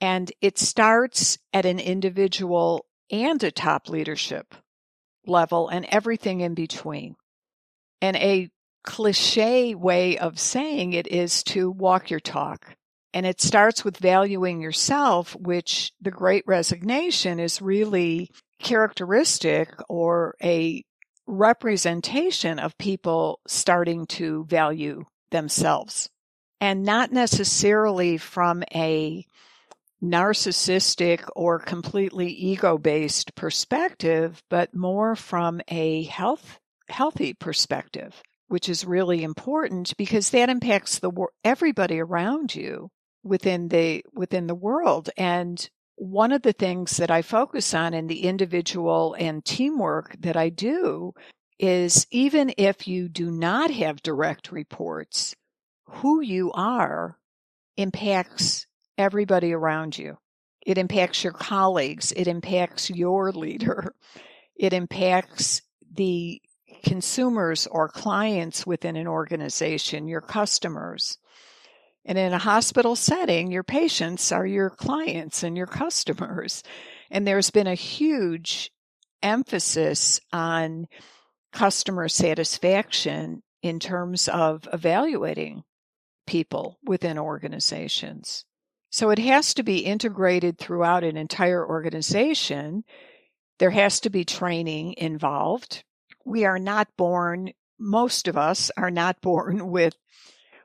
And 0.00 0.32
it 0.40 0.58
starts 0.58 1.38
at 1.52 1.64
an 1.64 1.78
individual 1.78 2.86
and 3.10 3.42
a 3.42 3.50
top 3.50 3.88
leadership 3.88 4.54
level 5.26 5.68
and 5.68 5.86
everything 5.88 6.40
in 6.40 6.54
between. 6.54 7.16
And 8.00 8.16
a 8.16 8.50
cliche 8.82 9.74
way 9.74 10.18
of 10.18 10.38
saying 10.38 10.92
it 10.92 11.06
is 11.06 11.42
to 11.44 11.70
walk 11.70 12.10
your 12.10 12.20
talk. 12.20 12.76
And 13.14 13.24
it 13.24 13.40
starts 13.40 13.84
with 13.84 13.96
valuing 13.96 14.60
yourself, 14.60 15.34
which 15.36 15.92
the 16.00 16.10
great 16.10 16.44
resignation 16.46 17.38
is 17.38 17.62
really 17.62 18.30
characteristic 18.60 19.70
or 19.88 20.34
a 20.42 20.82
representation 21.26 22.58
of 22.58 22.76
people 22.76 23.40
starting 23.46 24.06
to 24.06 24.44
value 24.46 25.04
themselves 25.30 26.10
and 26.60 26.82
not 26.82 27.12
necessarily 27.12 28.16
from 28.16 28.62
a 28.74 29.24
narcissistic 30.04 31.26
or 31.34 31.58
completely 31.58 32.28
ego 32.28 32.78
based 32.78 33.34
perspective, 33.34 34.42
but 34.50 34.74
more 34.74 35.16
from 35.16 35.60
a 35.68 36.04
health, 36.04 36.58
healthy 36.88 37.32
perspective 37.34 38.22
which 38.48 38.68
is 38.68 38.84
really 38.84 39.22
important 39.22 39.96
because 39.96 40.30
that 40.30 40.48
impacts 40.48 40.98
the 40.98 41.10
everybody 41.42 41.98
around 41.98 42.54
you 42.54 42.90
within 43.22 43.68
the 43.68 44.04
within 44.12 44.46
the 44.46 44.54
world. 44.54 45.10
And 45.16 45.68
one 45.96 46.32
of 46.32 46.42
the 46.42 46.52
things 46.52 46.98
that 46.98 47.10
I 47.10 47.22
focus 47.22 47.72
on 47.74 47.94
in 47.94 48.06
the 48.06 48.24
individual 48.24 49.16
and 49.18 49.44
teamwork 49.44 50.16
that 50.20 50.36
I 50.36 50.50
do 50.50 51.14
is 51.58 52.06
even 52.10 52.52
if 52.58 52.86
you 52.88 53.08
do 53.08 53.30
not 53.30 53.70
have 53.70 54.02
direct 54.02 54.52
reports, 54.52 55.34
who 55.86 56.20
you 56.20 56.52
are 56.52 57.16
impacts 57.76 58.66
everybody 58.98 59.52
around 59.52 59.98
you. 59.98 60.18
It 60.64 60.78
impacts 60.78 61.22
your 61.22 61.32
colleagues. 61.32 62.12
It 62.12 62.26
impacts 62.26 62.90
your 62.90 63.32
leader. 63.32 63.94
It 64.56 64.72
impacts 64.72 65.62
the 65.92 66.40
consumers 66.84 67.66
or 67.66 67.88
clients 67.88 68.66
within 68.66 68.96
an 68.96 69.06
organization, 69.06 70.08
your 70.08 70.20
customers. 70.20 71.18
And 72.04 72.18
in 72.18 72.32
a 72.32 72.38
hospital 72.38 72.96
setting, 72.96 73.50
your 73.50 73.62
patients 73.62 74.30
are 74.32 74.46
your 74.46 74.70
clients 74.70 75.42
and 75.42 75.56
your 75.56 75.66
customers. 75.66 76.62
And 77.10 77.26
there's 77.26 77.50
been 77.50 77.66
a 77.66 77.74
huge 77.74 78.70
emphasis 79.22 80.20
on 80.32 80.86
customer 81.52 82.08
satisfaction 82.08 83.42
in 83.62 83.80
terms 83.80 84.28
of 84.28 84.68
evaluating 84.72 85.62
people 86.26 86.78
within 86.84 87.18
organizations. 87.18 88.44
So 88.94 89.10
it 89.10 89.18
has 89.18 89.54
to 89.54 89.64
be 89.64 89.78
integrated 89.78 90.56
throughout 90.56 91.02
an 91.02 91.16
entire 91.16 91.68
organization. 91.68 92.84
There 93.58 93.72
has 93.72 93.98
to 94.00 94.10
be 94.10 94.24
training 94.24 94.94
involved 94.98 95.82
we 96.24 96.44
are 96.44 96.58
not 96.58 96.88
born, 96.96 97.52
most 97.78 98.28
of 98.28 98.36
us 98.36 98.70
are 98.76 98.90
not 98.90 99.20
born 99.20 99.70
with 99.70 99.96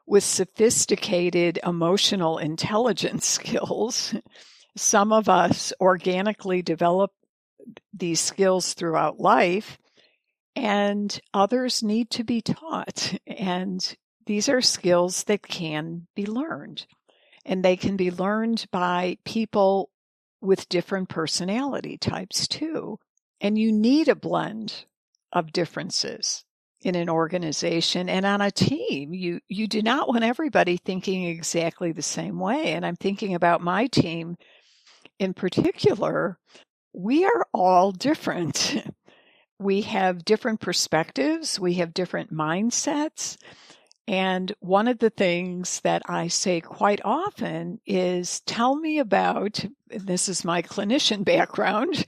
with 0.06 0.24
sophisticated 0.24 1.60
emotional 1.64 2.38
intelligence 2.38 3.26
skills. 3.40 4.14
Some 4.78 5.12
of 5.12 5.28
us 5.28 5.74
organically 5.82 6.62
develop 6.62 7.12
these 7.94 8.20
skills 8.20 8.74
throughout 8.74 9.20
life, 9.20 9.80
and 10.56 11.20
others 11.34 11.82
need 11.82 12.12
to 12.12 12.24
be 12.24 12.42
taught. 12.42 13.16
And 13.28 13.98
these 14.28 14.50
are 14.50 14.62
skills 14.62 15.24
that 15.24 15.42
can 15.42 16.06
be 16.16 16.28
learned. 16.28 16.86
And 17.50 17.66
they 17.66 17.76
can 17.76 17.98
be 17.98 18.12
learned 18.12 18.68
by 18.72 19.18
people 19.26 19.90
with 20.40 20.70
different 20.70 21.10
personality 21.10 21.98
types 21.98 22.48
too. 22.48 23.00
And 23.42 23.58
you 23.58 23.72
need 23.72 24.08
a 24.08 24.16
blend 24.16 24.86
of 25.34 25.52
differences 25.52 26.46
in 26.84 26.94
an 26.96 27.10
organization 27.10 28.08
and 28.08 28.24
on 28.24 28.40
a 28.40 28.52
team. 28.52 29.14
You 29.14 29.40
you 29.48 29.68
do 29.68 29.82
not 29.82 30.08
want 30.08 30.24
everybody 30.24 30.78
thinking 30.78 31.26
exactly 31.26 31.92
the 31.92 32.04
same 32.04 32.40
way. 32.40 32.74
And 32.74 32.86
I'm 32.86 32.96
thinking 32.96 33.34
about 33.34 33.62
my 33.62 33.88
team 33.88 34.38
in 35.18 35.34
particular. 35.34 36.38
We 36.94 37.26
are 37.26 37.48
all 37.52 37.92
different. 37.92 38.78
we 39.60 39.82
have 39.82 40.24
different 40.24 40.62
perspectives, 40.62 41.60
we 41.60 41.76
have 41.76 41.94
different 41.94 42.32
mindsets. 42.32 43.38
And 44.10 44.52
one 44.60 44.88
of 44.88 44.98
the 44.98 45.12
things 45.12 45.82
that 45.82 46.02
I 46.08 46.30
say 46.30 46.62
quite 46.62 47.00
often 47.06 47.80
is 47.86 48.40
tell 48.42 48.76
me 48.76 48.98
about, 48.98 49.64
this 49.88 50.28
is 50.28 50.44
my 50.44 50.64
clinician 50.64 51.24
background, 51.36 52.06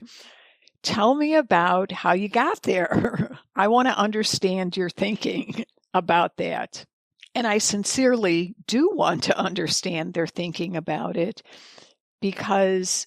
Tell 0.82 1.14
me 1.14 1.34
about 1.34 1.92
how 1.92 2.12
you 2.12 2.28
got 2.28 2.62
there. 2.62 3.38
I 3.56 3.68
want 3.68 3.86
to 3.86 3.96
understand 3.96 4.76
your 4.76 4.90
thinking 4.90 5.64
about 5.94 6.36
that. 6.38 6.84
And 7.34 7.46
I 7.46 7.58
sincerely 7.58 8.54
do 8.66 8.90
want 8.92 9.22
to 9.24 9.38
understand 9.38 10.12
their 10.12 10.26
thinking 10.26 10.76
about 10.76 11.16
it 11.16 11.40
because 12.20 13.06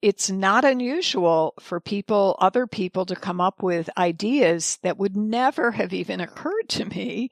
it's 0.00 0.30
not 0.30 0.64
unusual 0.64 1.54
for 1.60 1.80
people, 1.80 2.36
other 2.38 2.66
people, 2.66 3.04
to 3.06 3.14
come 3.14 3.40
up 3.40 3.62
with 3.62 3.90
ideas 3.98 4.78
that 4.82 4.98
would 4.98 5.16
never 5.16 5.72
have 5.72 5.92
even 5.92 6.20
occurred 6.20 6.68
to 6.70 6.86
me 6.86 7.30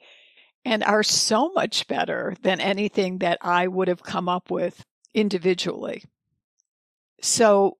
and 0.64 0.82
are 0.82 1.02
so 1.02 1.50
much 1.52 1.86
better 1.86 2.34
than 2.42 2.60
anything 2.60 3.18
that 3.18 3.38
I 3.42 3.68
would 3.68 3.88
have 3.88 4.02
come 4.02 4.28
up 4.28 4.50
with 4.50 4.84
individually. 5.12 6.04
So 7.20 7.78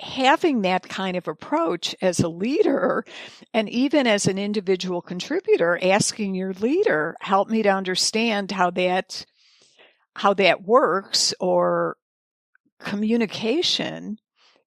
having 0.00 0.62
that 0.62 0.88
kind 0.88 1.16
of 1.16 1.28
approach 1.28 1.94
as 2.00 2.20
a 2.20 2.28
leader 2.28 3.04
and 3.52 3.68
even 3.68 4.06
as 4.06 4.26
an 4.26 4.38
individual 4.38 5.02
contributor 5.02 5.78
asking 5.82 6.34
your 6.34 6.54
leader 6.54 7.14
help 7.20 7.50
me 7.50 7.62
to 7.62 7.68
understand 7.68 8.50
how 8.50 8.70
that 8.70 9.26
how 10.16 10.32
that 10.34 10.62
works 10.62 11.34
or 11.38 11.96
communication 12.78 14.18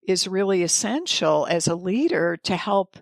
is 0.07 0.27
really 0.27 0.63
essential 0.63 1.47
as 1.49 1.67
a 1.67 1.75
leader 1.75 2.37
to 2.43 2.55
help 2.55 2.97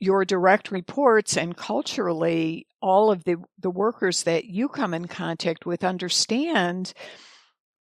your 0.00 0.24
direct 0.24 0.70
reports 0.72 1.36
and 1.36 1.56
culturally 1.56 2.66
all 2.82 3.12
of 3.12 3.22
the, 3.24 3.36
the 3.58 3.70
workers 3.70 4.24
that 4.24 4.46
you 4.46 4.68
come 4.68 4.94
in 4.94 5.06
contact 5.06 5.66
with 5.66 5.84
understand 5.84 6.92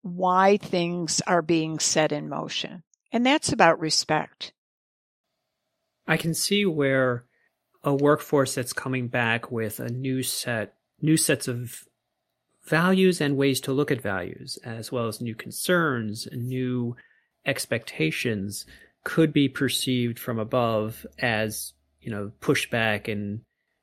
why 0.02 0.56
things 0.56 1.21
are 1.26 1.42
being 1.42 1.78
set 1.78 2.12
in 2.12 2.28
motion. 2.28 2.83
And 3.12 3.26
that's 3.26 3.52
about 3.52 3.80
respect. 3.80 4.52
I 6.06 6.16
can 6.16 6.35
see 6.35 6.64
where 6.64 7.25
a 7.83 7.94
workforce 7.94 8.54
that's 8.54 8.73
coming 8.73 9.09
back 9.09 9.50
with 9.50 9.80
a 9.80 9.88
new 9.88 10.23
set, 10.23 10.75
new 11.00 11.16
sets 11.16 11.49
of 11.49 11.85
values 12.64 13.21
and 13.21 13.37
ways 13.37 13.61
to 13.62 13.73
look 13.73 13.90
at 13.90 14.00
values, 14.00 14.59
as 14.64 14.90
well 14.90 15.09
as 15.09 15.21
new 15.21 15.35
concerns 15.35 16.28
new 16.33 16.97
expectations 17.47 18.64
could 19.04 19.33
be 19.33 19.49
perceived 19.49 20.18
from 20.18 20.38
above 20.38 21.06
as, 21.18 21.74
you 22.04 22.11
know, 22.11 22.30
pushback 22.40 23.11
and 23.11 23.40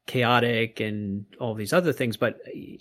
chaotic 0.08 0.80
and 0.80 1.26
all 1.40 1.54
these 1.54 1.74
other 1.74 1.94
things. 1.94 2.18
But 2.18 2.40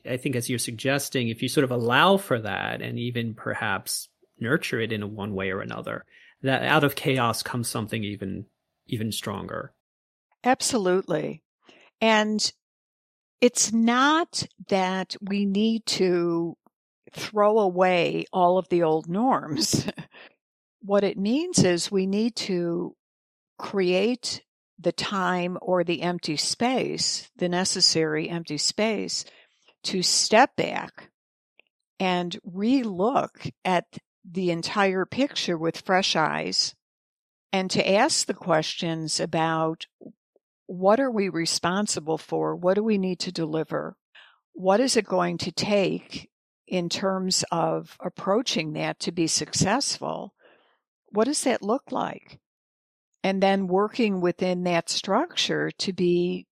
I 0.08 0.16
think 0.16 0.36
as 0.36 0.48
you're 0.48 0.58
suggesting, 0.58 1.28
if 1.28 1.42
you 1.42 1.48
sort 1.48 1.64
of 1.64 1.70
allow 1.70 2.16
for 2.16 2.40
that 2.40 2.82
and 2.82 2.98
even 2.98 3.34
perhaps 3.34 4.08
nurture 4.38 4.80
it 4.80 4.92
in 4.92 5.14
one 5.14 5.34
way 5.34 5.50
or 5.50 5.60
another, 5.60 6.04
that 6.42 6.62
out 6.62 6.84
of 6.84 6.94
chaos 6.94 7.42
comes 7.42 7.68
something 7.68 8.04
even 8.04 8.46
even 8.86 9.12
stronger. 9.12 9.72
Absolutely. 10.42 11.42
And 12.00 12.52
it's 13.40 13.72
not 13.72 14.44
that 14.68 15.16
we 15.20 15.46
need 15.46 15.86
to 15.86 16.56
throw 17.12 17.58
away 17.58 18.24
all 18.32 18.58
of 18.58 18.68
the 18.68 18.82
old 18.82 19.08
norms. 19.08 19.86
what 20.82 21.04
it 21.04 21.18
means 21.18 21.62
is 21.62 21.90
we 21.90 22.06
need 22.06 22.34
to 22.36 22.96
create 23.58 24.42
the 24.80 24.92
time 24.92 25.58
or 25.60 25.84
the 25.84 26.02
empty 26.02 26.36
space, 26.36 27.30
the 27.36 27.48
necessary 27.48 28.28
empty 28.28 28.58
space 28.58 29.24
to 29.84 30.02
step 30.02 30.56
back 30.56 31.10
and 31.98 32.38
relook 32.46 33.50
at 33.64 33.84
the 34.24 34.50
entire 34.50 35.04
picture 35.04 35.58
with 35.58 35.80
fresh 35.80 36.16
eyes 36.16 36.74
and 37.52 37.70
to 37.70 37.90
ask 37.90 38.26
the 38.26 38.34
questions 38.34 39.20
about 39.20 39.86
what 40.66 41.00
are 41.00 41.10
we 41.10 41.28
responsible 41.28 42.18
for? 42.18 42.54
What 42.54 42.74
do 42.74 42.84
we 42.84 42.96
need 42.96 43.18
to 43.20 43.32
deliver? 43.32 43.96
What 44.52 44.80
is 44.80 44.96
it 44.96 45.04
going 45.04 45.38
to 45.38 45.52
take 45.52 46.30
in 46.66 46.88
terms 46.88 47.44
of 47.50 47.96
approaching 48.00 48.74
that 48.74 49.00
to 49.00 49.12
be 49.12 49.26
successful? 49.26 50.32
What 51.08 51.24
does 51.24 51.42
that 51.42 51.62
look 51.62 51.90
like? 51.90 52.38
And 53.22 53.42
then 53.42 53.66
working 53.66 54.20
within 54.20 54.64
that 54.64 54.88
structure 54.88 55.70
to 55.78 55.92
be 55.92 56.46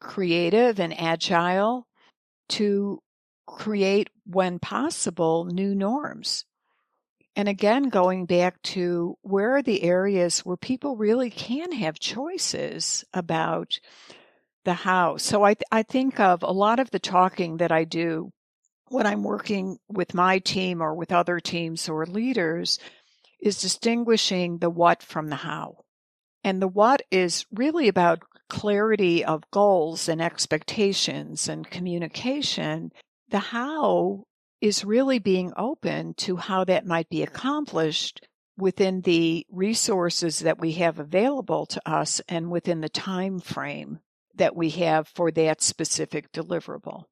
creative 0.00 0.78
and 0.80 0.98
agile 0.98 1.86
to 2.50 3.02
create, 3.46 4.10
when 4.26 4.58
possible, 4.58 5.44
new 5.44 5.74
norms. 5.74 6.44
And 7.36 7.48
again, 7.48 7.84
going 7.84 8.26
back 8.26 8.60
to 8.62 9.16
where 9.22 9.56
are 9.56 9.62
the 9.62 9.82
areas 9.82 10.40
where 10.40 10.56
people 10.56 10.96
really 10.96 11.30
can 11.30 11.72
have 11.72 11.98
choices 11.98 13.04
about 13.14 13.78
the 14.64 14.74
how. 14.74 15.16
So 15.16 15.42
I, 15.42 15.54
th- 15.54 15.64
I 15.70 15.82
think 15.82 16.20
of 16.20 16.42
a 16.42 16.52
lot 16.52 16.80
of 16.80 16.90
the 16.90 16.98
talking 16.98 17.58
that 17.58 17.72
I 17.72 17.84
do 17.84 18.30
when 18.88 19.06
I'm 19.06 19.22
working 19.22 19.78
with 19.88 20.14
my 20.14 20.38
team 20.40 20.82
or 20.82 20.94
with 20.94 21.12
other 21.12 21.40
teams 21.40 21.88
or 21.88 22.04
leaders 22.04 22.78
is 23.40 23.60
distinguishing 23.60 24.58
the 24.58 24.68
what 24.68 25.02
from 25.02 25.28
the 25.28 25.36
how. 25.36 25.84
And 26.42 26.60
the 26.60 26.68
what 26.68 27.02
is 27.10 27.44
really 27.52 27.88
about 27.88 28.22
clarity 28.50 29.24
of 29.24 29.50
goals 29.50 30.08
and 30.08 30.20
expectations 30.20 31.48
and 31.48 31.70
communication. 31.70 32.92
The 33.30 33.38
how 33.38 34.24
is 34.60 34.84
really 34.84 35.18
being 35.18 35.52
open 35.56 36.12
to 36.14 36.36
how 36.36 36.64
that 36.64 36.84
might 36.84 37.08
be 37.08 37.22
accomplished 37.22 38.26
within 38.58 39.00
the 39.00 39.46
resources 39.50 40.40
that 40.40 40.60
we 40.60 40.72
have 40.72 40.98
available 40.98 41.64
to 41.64 41.80
us 41.90 42.20
and 42.28 42.50
within 42.50 42.82
the 42.82 42.90
time 42.90 43.40
frame 43.40 44.00
that 44.34 44.54
we 44.54 44.68
have 44.70 45.08
for 45.08 45.30
that 45.30 45.62
specific 45.62 46.30
deliverable. 46.32 47.04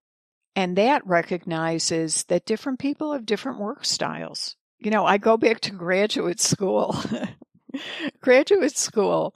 And 0.55 0.77
that 0.77 1.07
recognizes 1.07 2.25
that 2.25 2.45
different 2.45 2.81
people 2.81 3.13
have 3.13 3.25
different 3.25 3.61
work 3.61 3.85
styles. 3.85 4.57
You 4.79 4.91
know, 4.91 5.07
I 5.07 5.17
go 5.17 5.37
back 5.37 5.61
to 5.61 5.71
graduate 5.71 6.41
school. 6.41 6.97
graduate 8.21 8.77
school, 8.77 9.35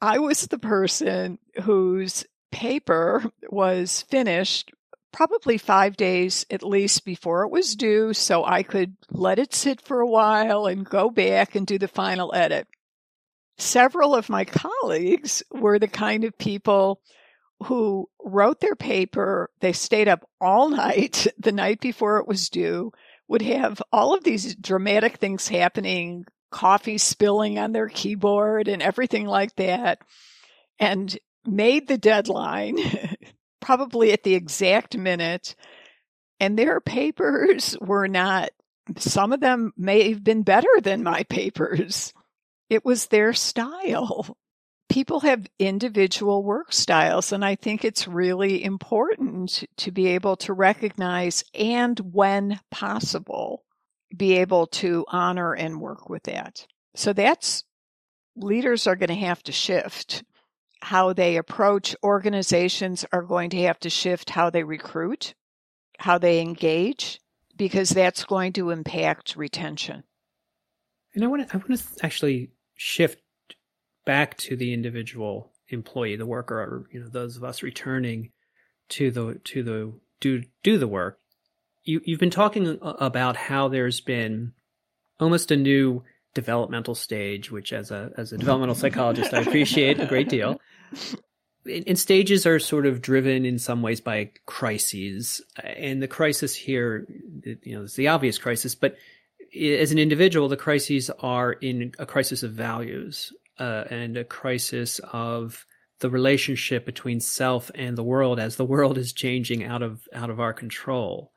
I 0.00 0.18
was 0.18 0.46
the 0.46 0.58
person 0.58 1.38
whose 1.62 2.24
paper 2.50 3.24
was 3.50 4.02
finished 4.02 4.72
probably 5.12 5.58
five 5.58 5.96
days 5.96 6.46
at 6.50 6.62
least 6.62 7.04
before 7.04 7.42
it 7.42 7.50
was 7.50 7.74
due 7.74 8.12
so 8.12 8.44
I 8.44 8.62
could 8.62 8.96
let 9.10 9.38
it 9.38 9.54
sit 9.54 9.80
for 9.80 10.00
a 10.00 10.06
while 10.06 10.66
and 10.66 10.84
go 10.84 11.10
back 11.10 11.54
and 11.54 11.66
do 11.66 11.78
the 11.78 11.88
final 11.88 12.34
edit. 12.34 12.68
Several 13.56 14.14
of 14.14 14.28
my 14.28 14.44
colleagues 14.44 15.42
were 15.50 15.78
the 15.78 15.88
kind 15.88 16.24
of 16.24 16.38
people 16.38 17.00
who 17.64 18.08
wrote 18.22 18.60
their 18.60 18.76
paper. 18.76 19.50
They 19.60 19.72
stayed 19.72 20.08
up 20.08 20.28
all 20.40 20.68
night 20.68 21.26
the 21.38 21.52
night 21.52 21.80
before 21.80 22.18
it 22.18 22.28
was 22.28 22.48
due, 22.48 22.92
would 23.26 23.42
have 23.42 23.82
all 23.92 24.14
of 24.14 24.24
these 24.24 24.54
dramatic 24.54 25.16
things 25.16 25.48
happening, 25.48 26.24
coffee 26.50 26.98
spilling 26.98 27.58
on 27.58 27.72
their 27.72 27.88
keyboard 27.88 28.68
and 28.68 28.82
everything 28.82 29.26
like 29.26 29.54
that, 29.56 30.00
and 30.78 31.16
made 31.44 31.88
the 31.88 31.98
deadline 31.98 32.78
probably 33.60 34.12
at 34.12 34.22
the 34.22 34.34
exact 34.34 34.96
minute. 34.96 35.54
And 36.40 36.56
their 36.58 36.80
papers 36.80 37.76
were 37.80 38.06
not, 38.06 38.50
some 38.96 39.32
of 39.32 39.40
them 39.40 39.72
may 39.76 40.10
have 40.10 40.22
been 40.22 40.42
better 40.42 40.68
than 40.82 41.02
my 41.02 41.24
papers. 41.24 42.12
It 42.70 42.84
was 42.84 43.06
their 43.06 43.32
style. 43.32 44.36
People 44.88 45.20
have 45.20 45.50
individual 45.58 46.42
work 46.42 46.72
styles, 46.72 47.32
and 47.32 47.44
I 47.44 47.56
think 47.56 47.84
it's 47.84 48.08
really 48.08 48.62
important 48.62 49.64
to 49.78 49.90
be 49.90 50.08
able 50.08 50.36
to 50.36 50.52
recognize 50.52 51.44
and, 51.52 51.98
when 51.98 52.60
possible, 52.70 53.64
be 54.16 54.38
able 54.38 54.66
to 54.66 55.04
honor 55.08 55.54
and 55.54 55.80
work 55.80 56.08
with 56.08 56.24
that. 56.24 56.66
So 56.94 57.12
that's 57.12 57.64
leaders 58.36 58.86
are 58.86 58.96
going 58.96 59.08
to 59.08 59.14
have 59.14 59.42
to 59.44 59.52
shift 59.52 60.24
how 60.80 61.12
they 61.12 61.36
approach 61.36 61.96
organizations 62.02 63.04
are 63.12 63.22
going 63.22 63.50
to 63.50 63.62
have 63.62 63.78
to 63.80 63.90
shift 63.90 64.30
how 64.30 64.50
they 64.50 64.62
recruit, 64.62 65.34
how 65.98 66.18
they 66.18 66.40
engage, 66.40 67.20
because 67.56 67.90
that's 67.90 68.24
going 68.24 68.52
to 68.54 68.70
impact 68.70 69.36
retention. 69.36 70.04
And 71.14 71.24
I 71.24 71.26
want 71.26 71.48
to, 71.48 71.54
I 71.54 71.58
want 71.58 71.78
to 71.78 72.04
actually 72.04 72.52
shift 72.76 73.20
back 74.06 74.36
to 74.38 74.56
the 74.56 74.72
individual 74.72 75.52
employee, 75.68 76.16
the 76.16 76.26
worker, 76.26 76.58
or 76.58 76.86
you 76.92 77.00
know 77.00 77.08
those 77.08 77.36
of 77.36 77.44
us 77.44 77.62
returning 77.62 78.30
to 78.90 79.10
the 79.10 79.40
to 79.44 79.62
the 79.62 79.92
do 80.20 80.42
do 80.62 80.78
the 80.78 80.88
work. 80.88 81.18
You 81.88 82.02
you've 82.04 82.20
been 82.20 82.28
talking 82.28 82.78
about 82.82 83.36
how 83.36 83.68
there's 83.68 84.02
been 84.02 84.52
almost 85.18 85.50
a 85.50 85.56
new 85.56 86.04
developmental 86.34 86.94
stage, 86.94 87.50
which 87.50 87.72
as 87.72 87.90
a 87.90 88.12
as 88.18 88.30
a 88.30 88.36
developmental 88.36 88.74
psychologist 88.74 89.32
I 89.32 89.40
appreciate 89.40 89.98
a 89.98 90.06
great 90.06 90.28
deal. 90.28 90.60
And 91.64 91.98
stages 91.98 92.46
are 92.46 92.58
sort 92.58 92.84
of 92.84 93.00
driven 93.00 93.46
in 93.46 93.58
some 93.58 93.80
ways 93.80 94.02
by 94.02 94.32
crises, 94.44 95.40
and 95.62 96.02
the 96.02 96.08
crisis 96.08 96.54
here, 96.54 97.06
you 97.44 97.76
know, 97.76 97.82
is 97.84 97.94
the 97.94 98.08
obvious 98.08 98.36
crisis. 98.36 98.74
But 98.74 98.96
as 99.58 99.90
an 99.90 99.98
individual, 99.98 100.48
the 100.48 100.56
crises 100.58 101.10
are 101.20 101.52
in 101.52 101.92
a 101.98 102.04
crisis 102.04 102.42
of 102.42 102.52
values 102.52 103.32
uh, 103.58 103.84
and 103.90 104.16
a 104.18 104.24
crisis 104.24 105.00
of 105.12 105.64
the 106.00 106.10
relationship 106.10 106.84
between 106.84 107.20
self 107.20 107.70
and 107.74 107.96
the 107.96 108.04
world 108.04 108.38
as 108.38 108.56
the 108.56 108.64
world 108.64 108.98
is 108.98 109.12
changing 109.14 109.64
out 109.64 109.82
of 109.82 110.06
out 110.12 110.28
of 110.28 110.38
our 110.38 110.52
control. 110.52 111.32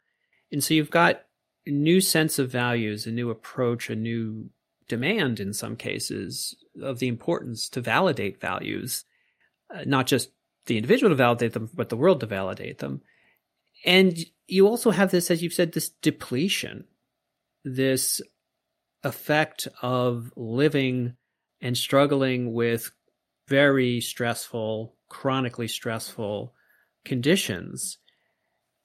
And 0.51 0.63
so 0.63 0.73
you've 0.73 0.91
got 0.91 1.23
a 1.65 1.71
new 1.71 2.01
sense 2.01 2.39
of 2.39 2.51
values, 2.51 3.05
a 3.05 3.11
new 3.11 3.29
approach, 3.29 3.89
a 3.89 3.95
new 3.95 4.49
demand 4.87 5.39
in 5.39 5.53
some 5.53 5.75
cases 5.75 6.55
of 6.81 6.99
the 6.99 7.07
importance 7.07 7.69
to 7.69 7.81
validate 7.81 8.41
values, 8.41 9.05
uh, 9.73 9.83
not 9.85 10.07
just 10.07 10.31
the 10.65 10.77
individual 10.77 11.09
to 11.09 11.15
validate 11.15 11.53
them, 11.53 11.69
but 11.73 11.89
the 11.89 11.97
world 11.97 12.19
to 12.19 12.25
validate 12.25 12.79
them. 12.79 13.01
And 13.85 14.17
you 14.47 14.67
also 14.67 14.91
have 14.91 15.11
this, 15.11 15.31
as 15.31 15.41
you've 15.41 15.53
said, 15.53 15.71
this 15.71 15.89
depletion, 15.89 16.85
this 17.63 18.21
effect 19.03 19.67
of 19.81 20.31
living 20.35 21.15
and 21.61 21.77
struggling 21.77 22.53
with 22.53 22.91
very 23.47 24.01
stressful, 24.01 24.95
chronically 25.09 25.67
stressful 25.67 26.53
conditions. 27.05 27.97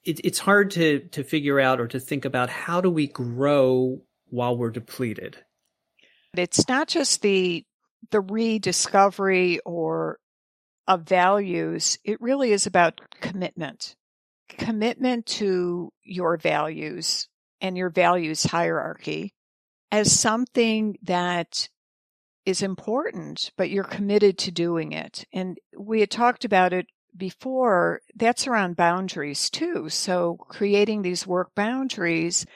It, 0.06 0.20
it's 0.24 0.38
hard 0.38 0.70
to 0.72 1.00
to 1.00 1.24
figure 1.24 1.60
out 1.60 1.80
or 1.80 1.88
to 1.88 2.00
think 2.00 2.24
about 2.24 2.48
how 2.48 2.80
do 2.80 2.90
we 2.90 3.08
grow 3.08 4.00
while 4.30 4.56
we're 4.56 4.70
depleted 4.70 5.38
it's 6.38 6.68
not 6.68 6.88
just 6.88 7.22
the 7.22 7.64
the 8.10 8.20
rediscovery 8.20 9.58
or 9.64 10.18
of 10.86 11.02
values. 11.02 11.98
It 12.04 12.20
really 12.20 12.52
is 12.52 12.66
about 12.66 13.00
commitment. 13.20 13.96
Commitment 14.48 15.26
to 15.26 15.92
your 16.04 16.36
values 16.36 17.28
and 17.60 17.76
your 17.76 17.90
values 17.90 18.44
hierarchy 18.44 19.34
as 19.90 20.18
something 20.18 20.96
that 21.02 21.68
is 22.44 22.62
important, 22.62 23.50
but 23.56 23.70
you're 23.70 23.82
committed 23.82 24.38
to 24.38 24.52
doing 24.52 24.92
it. 24.92 25.24
And 25.32 25.58
we 25.76 26.00
had 26.00 26.10
talked 26.10 26.44
about 26.44 26.72
it 26.72 26.86
before. 27.16 28.00
That's 28.14 28.46
around 28.46 28.76
boundaries 28.76 29.50
too. 29.50 29.88
So 29.88 30.36
creating 30.48 31.02
these 31.02 31.26
work 31.26 31.54
boundaries 31.54 32.46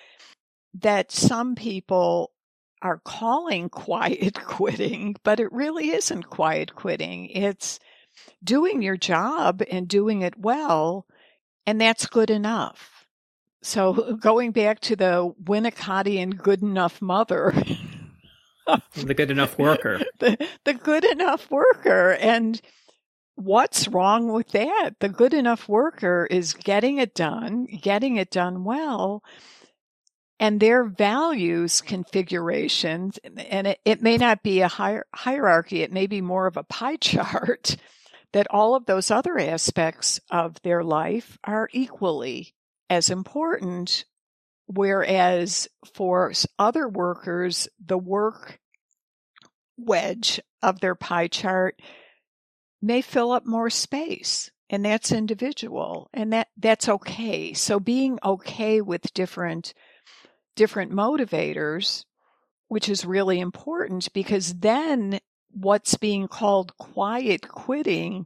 that 0.74 1.10
some 1.10 1.54
people 1.54 2.30
are 2.82 3.00
calling 3.04 3.68
quiet 3.70 4.34
quitting, 4.44 5.16
but 5.22 5.40
it 5.40 5.52
really 5.52 5.90
isn't 5.90 6.30
quiet 6.30 6.74
quitting. 6.74 7.26
It's 7.26 7.78
doing 8.42 8.82
your 8.82 8.96
job 8.96 9.62
and 9.70 9.88
doing 9.88 10.22
it 10.22 10.38
well, 10.38 11.06
and 11.66 11.80
that's 11.80 12.06
good 12.06 12.30
enough. 12.30 13.06
So 13.62 14.16
going 14.20 14.52
back 14.52 14.80
to 14.80 14.96
the 14.96 15.32
Winnicottian 15.42 16.36
good 16.36 16.62
enough 16.62 17.00
mother. 17.02 17.54
the 18.94 19.14
good 19.14 19.30
enough 19.30 19.58
worker. 19.58 20.00
The, 20.18 20.48
the 20.64 20.74
good 20.74 21.04
enough 21.04 21.50
worker. 21.50 22.12
And 22.12 22.60
what's 23.40 23.88
wrong 23.88 24.32
with 24.32 24.48
that? 24.50 24.92
The 25.00 25.08
good 25.08 25.34
enough 25.34 25.68
worker 25.68 26.26
is 26.30 26.54
getting 26.54 26.98
it 26.98 27.14
done, 27.14 27.66
getting 27.66 28.16
it 28.16 28.30
done 28.30 28.64
well, 28.64 29.22
and 30.38 30.60
their 30.60 30.84
values 30.84 31.80
configurations, 31.80 33.18
and 33.24 33.66
it, 33.66 33.80
it 33.84 34.02
may 34.02 34.16
not 34.16 34.42
be 34.42 34.60
a 34.60 34.68
hier- 34.68 35.06
hierarchy, 35.14 35.82
it 35.82 35.92
may 35.92 36.06
be 36.06 36.20
more 36.20 36.46
of 36.46 36.56
a 36.56 36.64
pie 36.64 36.96
chart, 37.00 37.76
that 38.32 38.46
all 38.50 38.74
of 38.74 38.86
those 38.86 39.10
other 39.10 39.38
aspects 39.38 40.20
of 40.30 40.60
their 40.62 40.84
life 40.84 41.38
are 41.44 41.68
equally 41.72 42.54
as 42.88 43.10
important 43.10 44.04
Whereas 44.72 45.66
for 45.94 46.32
other 46.56 46.88
workers, 46.88 47.68
the 47.84 47.98
work 47.98 48.60
wedge 49.76 50.38
of 50.62 50.78
their 50.78 50.94
pie 50.94 51.26
chart 51.26 51.80
may 52.82 53.00
fill 53.02 53.32
up 53.32 53.46
more 53.46 53.70
space 53.70 54.50
and 54.68 54.84
that's 54.84 55.12
individual 55.12 56.08
and 56.12 56.32
that 56.32 56.48
that's 56.56 56.88
okay. 56.88 57.52
So 57.52 57.80
being 57.80 58.18
okay 58.24 58.80
with 58.80 59.12
different 59.14 59.74
different 60.56 60.92
motivators 60.92 62.04
which 62.70 62.88
is 62.88 63.04
really 63.04 63.40
important 63.40 64.12
because 64.12 64.54
then 64.54 65.18
what's 65.50 65.96
being 65.96 66.28
called 66.28 66.76
quiet 66.78 67.48
quitting 67.48 68.24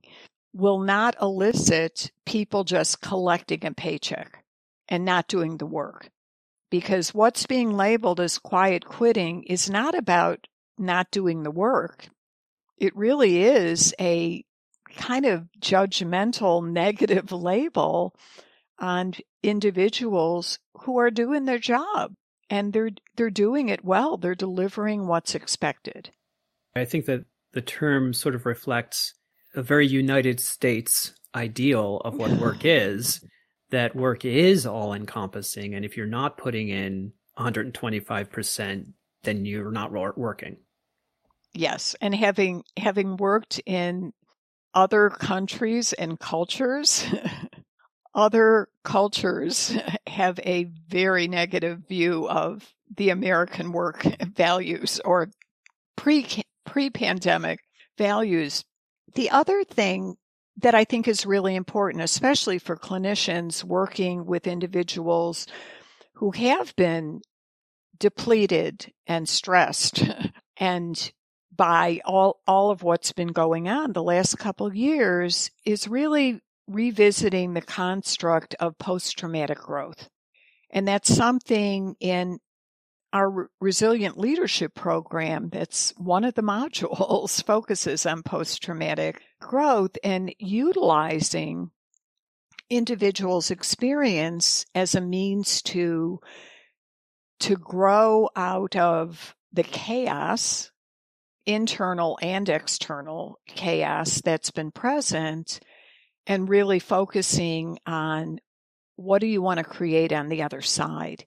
will 0.52 0.78
not 0.78 1.16
elicit 1.20 2.12
people 2.26 2.62
just 2.62 3.00
collecting 3.00 3.64
a 3.64 3.72
paycheck 3.72 4.44
and 4.86 5.02
not 5.02 5.28
doing 5.28 5.56
the 5.56 5.66
work. 5.66 6.10
Because 6.70 7.14
what's 7.14 7.46
being 7.46 7.74
labeled 7.74 8.20
as 8.20 8.38
quiet 8.38 8.84
quitting 8.84 9.44
is 9.44 9.70
not 9.70 9.94
about 9.94 10.46
not 10.76 11.10
doing 11.10 11.42
the 11.42 11.50
work 11.50 12.08
it 12.84 12.94
really 12.96 13.42
is 13.42 13.94
a 13.98 14.44
kind 14.96 15.24
of 15.24 15.48
judgmental 15.60 16.66
negative 16.66 17.32
label 17.50 18.14
on 18.78 19.14
individuals 19.42 20.58
who 20.82 20.98
are 20.98 21.10
doing 21.10 21.44
their 21.44 21.58
job 21.58 22.12
and 22.50 22.72
they're 22.72 22.90
they're 23.16 23.30
doing 23.30 23.68
it 23.68 23.84
well. 23.84 24.16
They're 24.16 24.34
delivering 24.34 25.06
what's 25.06 25.34
expected. 25.34 26.10
I 26.76 26.84
think 26.84 27.06
that 27.06 27.24
the 27.52 27.62
term 27.62 28.12
sort 28.12 28.34
of 28.34 28.46
reflects 28.46 29.14
a 29.54 29.62
very 29.62 29.86
united 29.86 30.40
states 30.40 31.14
ideal 31.34 32.02
of 32.04 32.14
what 32.14 32.30
work 32.32 32.64
is 32.64 33.24
that 33.70 33.96
work 33.96 34.24
is 34.24 34.66
all 34.66 34.92
encompassing 34.92 35.74
and 35.74 35.84
if 35.84 35.96
you're 35.96 36.06
not 36.06 36.36
putting 36.36 36.68
in 36.68 37.12
125% 37.38 38.92
then 39.22 39.44
you're 39.44 39.70
not 39.70 39.92
working 39.92 40.56
yes 41.54 41.94
and 42.00 42.14
having 42.14 42.64
having 42.76 43.16
worked 43.16 43.60
in 43.64 44.12
other 44.74 45.08
countries 45.08 45.92
and 45.92 46.18
cultures, 46.18 47.06
other 48.14 48.68
cultures 48.82 49.76
have 50.06 50.38
a 50.40 50.64
very 50.88 51.28
negative 51.28 51.80
view 51.88 52.28
of 52.28 52.74
the 52.96 53.10
American 53.10 53.72
work 53.72 54.04
values 54.34 55.00
or 55.04 55.30
pre 55.96 56.26
pre 56.66 56.90
pandemic 56.90 57.60
values. 57.96 58.64
The 59.14 59.30
other 59.30 59.64
thing 59.64 60.16
that 60.58 60.74
I 60.74 60.84
think 60.84 61.08
is 61.08 61.26
really 61.26 61.54
important, 61.56 62.02
especially 62.02 62.58
for 62.58 62.76
clinicians 62.76 63.64
working 63.64 64.26
with 64.26 64.46
individuals 64.46 65.46
who 66.14 66.30
have 66.32 66.74
been 66.76 67.20
depleted 67.98 68.92
and 69.06 69.28
stressed 69.28 70.04
and 70.56 71.12
by 71.56 72.00
all, 72.04 72.40
all 72.46 72.70
of 72.70 72.82
what's 72.82 73.12
been 73.12 73.28
going 73.28 73.68
on 73.68 73.92
the 73.92 74.02
last 74.02 74.38
couple 74.38 74.66
of 74.66 74.76
years 74.76 75.50
is 75.64 75.88
really 75.88 76.40
revisiting 76.66 77.54
the 77.54 77.60
construct 77.60 78.54
of 78.60 78.78
post 78.78 79.18
traumatic 79.18 79.58
growth. 79.58 80.08
And 80.70 80.88
that's 80.88 81.14
something 81.14 81.94
in 82.00 82.38
our 83.12 83.48
resilient 83.60 84.18
leadership 84.18 84.74
program 84.74 85.48
that's 85.48 85.94
one 85.96 86.24
of 86.24 86.34
the 86.34 86.42
modules 86.42 87.42
focuses 87.44 88.04
on 88.04 88.22
post 88.22 88.62
traumatic 88.62 89.22
growth 89.40 89.96
and 90.02 90.34
utilizing 90.38 91.70
individuals 92.68 93.50
experience 93.50 94.66
as 94.74 94.94
a 94.94 95.00
means 95.00 95.62
to 95.62 96.18
to 97.38 97.56
grow 97.56 98.28
out 98.34 98.74
of 98.74 99.34
the 99.52 99.62
chaos 99.62 100.70
internal 101.46 102.18
and 102.22 102.48
external 102.48 103.38
chaos 103.46 104.20
that's 104.22 104.50
been 104.50 104.70
present 104.70 105.60
and 106.26 106.48
really 106.48 106.78
focusing 106.78 107.78
on 107.86 108.38
what 108.96 109.20
do 109.20 109.26
you 109.26 109.42
want 109.42 109.58
to 109.58 109.64
create 109.64 110.12
on 110.12 110.28
the 110.28 110.42
other 110.42 110.62
side? 110.62 111.26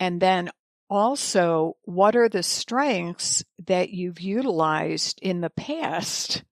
And 0.00 0.20
then 0.20 0.50
also, 0.90 1.76
what 1.82 2.16
are 2.16 2.28
the 2.28 2.42
strengths 2.42 3.44
that 3.66 3.90
you've 3.90 4.20
utilized 4.20 5.18
in 5.20 5.40
the 5.40 5.50
past 5.50 6.42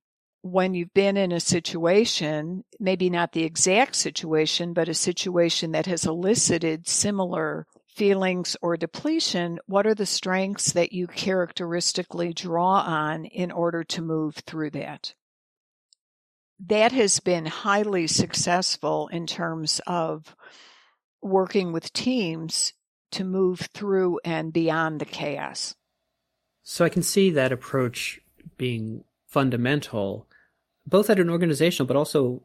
when 0.43 0.75
you've 0.75 0.95
been 0.95 1.17
in 1.17 1.33
a 1.33 1.41
situation, 1.41 2.63
maybe 2.79 3.11
not 3.11 3.33
the 3.33 3.45
exact 3.45 3.97
situation, 3.97 4.75
but 4.75 4.89
a 4.89 4.95
situation 4.95 5.73
that 5.73 5.87
has 5.87 6.07
elicited 6.07 6.87
similar 6.87 7.67
feelings 7.97 8.57
or 8.61 8.77
depletion, 8.77 9.59
what 9.67 9.87
are 9.87 9.95
the 9.95 10.07
strengths 10.07 10.73
that 10.73 10.93
you 10.93 11.07
characteristically 11.07 12.33
draw 12.33 12.81
on 12.83 13.25
in 13.25 13.51
order 13.51 13.83
to 13.85 14.03
move 14.03 14.37
through 14.47 14.71
that? 14.71 15.15
That 16.67 16.93
has 16.93 17.21
been 17.21 17.47
highly 17.47 18.07
successful 18.07 19.09
in 19.09 19.27
terms 19.27 19.81
of 19.87 20.37
working 21.21 21.73
with 21.73 21.93
teams 21.93 22.73
to 23.13 23.25
move 23.25 23.69
through 23.73 24.21
and 24.25 24.53
beyond 24.53 25.01
the 25.01 25.05
chaos. 25.05 25.75
So 26.63 26.85
I 26.85 26.89
can 26.89 27.03
see 27.03 27.31
that 27.31 27.53
approach 27.53 28.21
being 28.57 29.05
fundamental, 29.27 30.27
both 30.87 31.11
at 31.11 31.19
an 31.19 31.31
organizational 31.31 31.87
but 31.87 31.97
also 31.97 32.43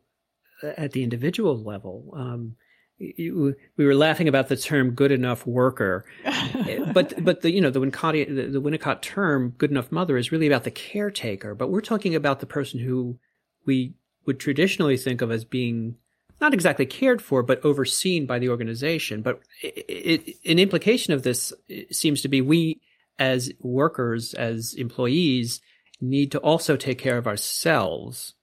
at 0.64 0.92
the 0.92 1.04
individual 1.04 1.62
level. 1.62 2.14
Um, 2.16 2.56
you, 3.02 3.56
we 3.78 3.86
were 3.86 3.96
laughing 3.96 4.28
about 4.28 4.48
the 4.48 4.56
term 4.56 4.92
"good 4.92 5.12
enough 5.12 5.46
worker," 5.46 6.06
but 6.94 7.24
but 7.24 7.42
the 7.42 7.52
you 7.52 7.62
know 7.62 7.70
the 7.70 7.80
Winnicott 7.80 8.28
the, 8.28 8.48
the 8.48 8.62
Winnicott 8.62 9.02
term 9.02 9.56
"good 9.58 9.72
enough 9.72 9.92
mother" 9.92 10.18
is 10.18 10.32
really 10.32 10.48
about 10.48 10.64
the 10.64 10.72
caretaker. 10.72 11.56
But 11.56 11.70
we're 11.70 11.82
talking 11.82 12.16
about 12.16 12.40
the 12.40 12.46
person 12.46 12.80
who 12.80 13.18
we 13.66 13.96
would 14.26 14.40
traditionally 14.40 14.98
think 14.98 15.22
of 15.22 15.32
as 15.32 15.44
being 15.44 15.96
not 16.40 16.54
exactly 16.54 16.86
cared 16.86 17.22
for, 17.22 17.44
but 17.44 17.64
overseen 17.64 18.26
by 18.26 18.40
the 18.40 18.50
organization. 18.50 19.22
But 19.22 19.42
it, 19.62 19.86
it, 19.88 20.36
an 20.46 20.60
implication 20.60 21.14
of 21.14 21.24
this 21.24 21.54
seems 21.92 22.22
to 22.22 22.28
be 22.28 22.42
we, 22.42 22.82
as 23.20 23.52
workers, 23.60 24.34
as 24.34 24.74
employees, 24.74 25.62
need 26.00 26.32
to 26.32 26.40
also 26.40 26.76
take 26.76 26.98
care 26.98 27.18
of 27.18 27.28
ourselves, 27.28 28.34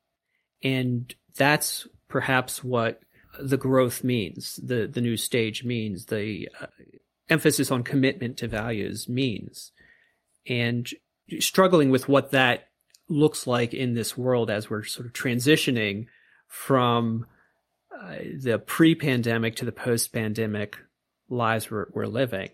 and 0.62 1.14
that's 1.36 1.86
perhaps 2.08 2.64
what 2.64 3.00
the 3.38 3.56
growth 3.56 4.04
means, 4.04 4.56
the 4.62 4.86
the 4.86 5.00
new 5.00 5.16
stage 5.16 5.64
means, 5.64 6.06
the 6.06 6.48
uh, 6.60 6.66
emphasis 7.28 7.70
on 7.70 7.82
commitment 7.82 8.36
to 8.38 8.48
values 8.48 9.08
means, 9.08 9.72
and 10.46 10.88
struggling 11.40 11.90
with 11.90 12.08
what 12.08 12.30
that 12.30 12.68
looks 13.08 13.46
like 13.46 13.74
in 13.74 13.94
this 13.94 14.16
world 14.16 14.50
as 14.50 14.68
we're 14.68 14.84
sort 14.84 15.06
of 15.06 15.12
transitioning 15.12 16.06
from 16.46 17.26
uh, 17.94 18.16
the 18.40 18.58
pre-pandemic 18.58 19.56
to 19.56 19.64
the 19.64 19.72
post-pandemic 19.72 20.76
lives 21.28 21.70
we're, 21.70 21.86
we're 21.92 22.06
living. 22.06 22.50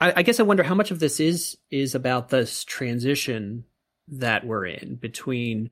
I, 0.00 0.12
I 0.16 0.22
guess 0.22 0.40
I 0.40 0.44
wonder 0.44 0.62
how 0.62 0.74
much 0.74 0.90
of 0.90 1.00
this 1.00 1.20
is 1.20 1.56
is 1.70 1.94
about 1.94 2.28
this 2.28 2.64
transition 2.64 3.64
that 4.08 4.46
we're 4.46 4.66
in 4.66 4.96
between 4.96 5.70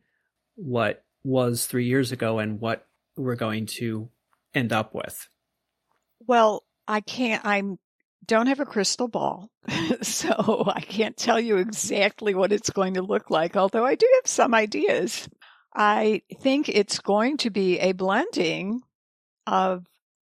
what 0.55 1.05
was 1.25 1.66
three 1.66 1.87
years 1.87 2.12
ago 2.12 2.38
and 2.38 2.61
what 2.61 2.87
we're 3.16 3.37
going 3.37 3.66
to 3.66 4.09
end 4.55 4.73
up 4.73 4.95
with? 4.95 5.29
Well, 6.27 6.65
I 6.87 7.01
can't, 7.01 7.45
I'm, 7.45 7.79
don't 8.27 8.47
have 8.47 8.61
a 8.61 8.67
crystal 8.67 9.09
ball, 9.09 9.51
so 10.03 10.65
I 10.67 10.81
can't 10.81 11.17
tell 11.17 11.41
you 11.41 11.57
exactly 11.57 12.35
what 12.35 12.53
it's 12.53 12.71
going 12.71 12.95
to 12.95 13.03
look 13.03 13.31
like, 13.31 13.57
although 13.57 13.85
I 13.85 13.95
do 13.95 14.09
have 14.23 14.31
some 14.31 14.55
ideas. 14.55 15.29
I 15.75 16.23
think 16.41 16.69
it's 16.69 16.99
going 16.99 17.38
to 17.38 17.51
be 17.51 17.79
a 17.79 17.93
blending 17.93 18.83
of 19.47 19.87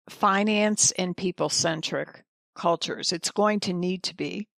finance 0.08 0.92
and 0.92 1.16
people 1.16 1.48
centric 1.48 2.24
cultures. 2.54 3.12
It's 3.12 3.30
going 3.30 3.60
to 3.60 3.72
need 3.72 4.02
to 4.04 4.16
be. 4.16 4.48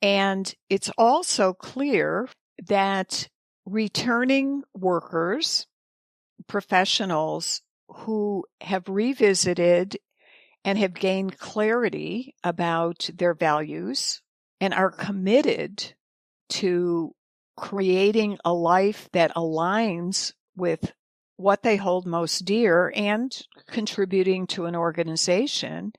And 0.00 0.52
it's 0.68 0.90
also 0.96 1.54
clear 1.54 2.28
that 2.68 3.28
returning 3.66 4.62
workers, 4.74 5.66
professionals 6.46 7.62
who 7.88 8.44
have 8.60 8.88
revisited 8.88 9.98
and 10.64 10.78
have 10.78 10.94
gained 10.94 11.38
clarity 11.38 12.34
about 12.42 13.10
their 13.14 13.34
values 13.34 14.22
and 14.60 14.72
are 14.72 14.90
committed 14.90 15.92
to 16.48 17.14
creating 17.56 18.38
a 18.44 18.52
life 18.52 19.08
that 19.12 19.34
aligns 19.34 20.32
with 20.56 20.92
what 21.36 21.62
they 21.62 21.76
hold 21.76 22.06
most 22.06 22.44
dear 22.44 22.92
and 22.94 23.46
contributing 23.68 24.46
to 24.46 24.66
an 24.66 24.76
organization 24.76 25.92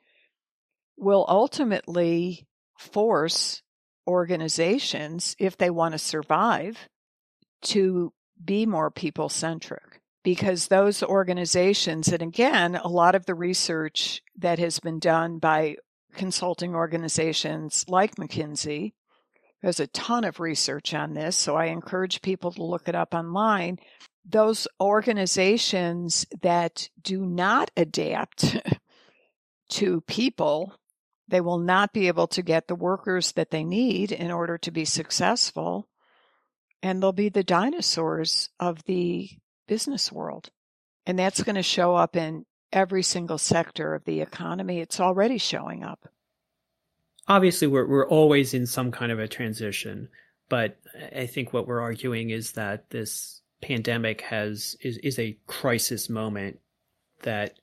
will 0.97 1.25
ultimately 1.27 2.47
force 2.77 3.61
organizations, 4.07 5.35
if 5.39 5.57
they 5.57 5.69
want 5.69 5.93
to 5.93 5.99
survive, 5.99 6.89
to 7.61 8.13
be 8.43 8.65
more 8.65 8.91
people 8.91 9.29
centric 9.29 9.94
because 10.25 10.67
those 10.67 11.03
organizations, 11.03 12.07
and 12.07 12.23
again, 12.23 12.75
a 12.75 12.87
lot 12.87 13.13
of 13.13 13.27
the 13.27 13.35
research 13.35 14.23
that 14.39 14.57
has 14.57 14.79
been 14.79 14.97
done 14.97 15.37
by 15.37 15.75
consulting 16.15 16.73
organizations 16.73 17.85
like 17.87 18.15
McKinsey. 18.15 18.93
There's 19.61 19.79
a 19.79 19.87
ton 19.87 20.23
of 20.23 20.39
research 20.39 20.95
on 20.95 21.13
this, 21.13 21.37
so 21.37 21.55
I 21.55 21.65
encourage 21.65 22.23
people 22.23 22.51
to 22.53 22.63
look 22.63 22.89
it 22.89 22.95
up 22.95 23.13
online. 23.13 23.77
Those 24.27 24.67
organizations 24.81 26.25
that 26.41 26.89
do 26.99 27.23
not 27.23 27.69
adapt 27.77 28.57
to 29.69 30.01
people, 30.01 30.73
they 31.27 31.39
will 31.39 31.59
not 31.59 31.93
be 31.93 32.07
able 32.07 32.27
to 32.29 32.41
get 32.41 32.67
the 32.67 32.73
workers 32.73 33.33
that 33.33 33.51
they 33.51 33.63
need 33.63 34.11
in 34.11 34.31
order 34.31 34.57
to 34.57 34.71
be 34.71 34.85
successful. 34.85 35.87
And 36.81 37.01
they'll 37.01 37.11
be 37.11 37.29
the 37.29 37.43
dinosaurs 37.43 38.49
of 38.59 38.83
the 38.85 39.29
business 39.67 40.11
world. 40.11 40.49
And 41.05 41.19
that's 41.19 41.43
going 41.43 41.55
to 41.55 41.63
show 41.63 41.95
up 41.95 42.15
in 42.15 42.45
every 42.71 43.03
single 43.03 43.37
sector 43.37 43.93
of 43.93 44.03
the 44.05 44.21
economy. 44.21 44.79
It's 44.79 44.99
already 44.99 45.37
showing 45.37 45.83
up. 45.83 46.09
Obviously, 47.27 47.67
we're, 47.67 47.87
we're 47.87 48.07
always 48.07 48.53
in 48.53 48.65
some 48.65 48.91
kind 48.91 49.11
of 49.11 49.19
a 49.19 49.27
transition, 49.27 50.09
but 50.49 50.77
I 51.15 51.25
think 51.25 51.53
what 51.53 51.67
we're 51.67 51.81
arguing 51.81 52.29
is 52.29 52.51
that 52.51 52.89
this 52.89 53.41
pandemic 53.61 54.21
has 54.21 54.75
is, 54.81 54.97
is 54.99 55.17
a 55.17 55.37
crisis 55.47 56.09
moment 56.09 56.59
that 57.23 57.57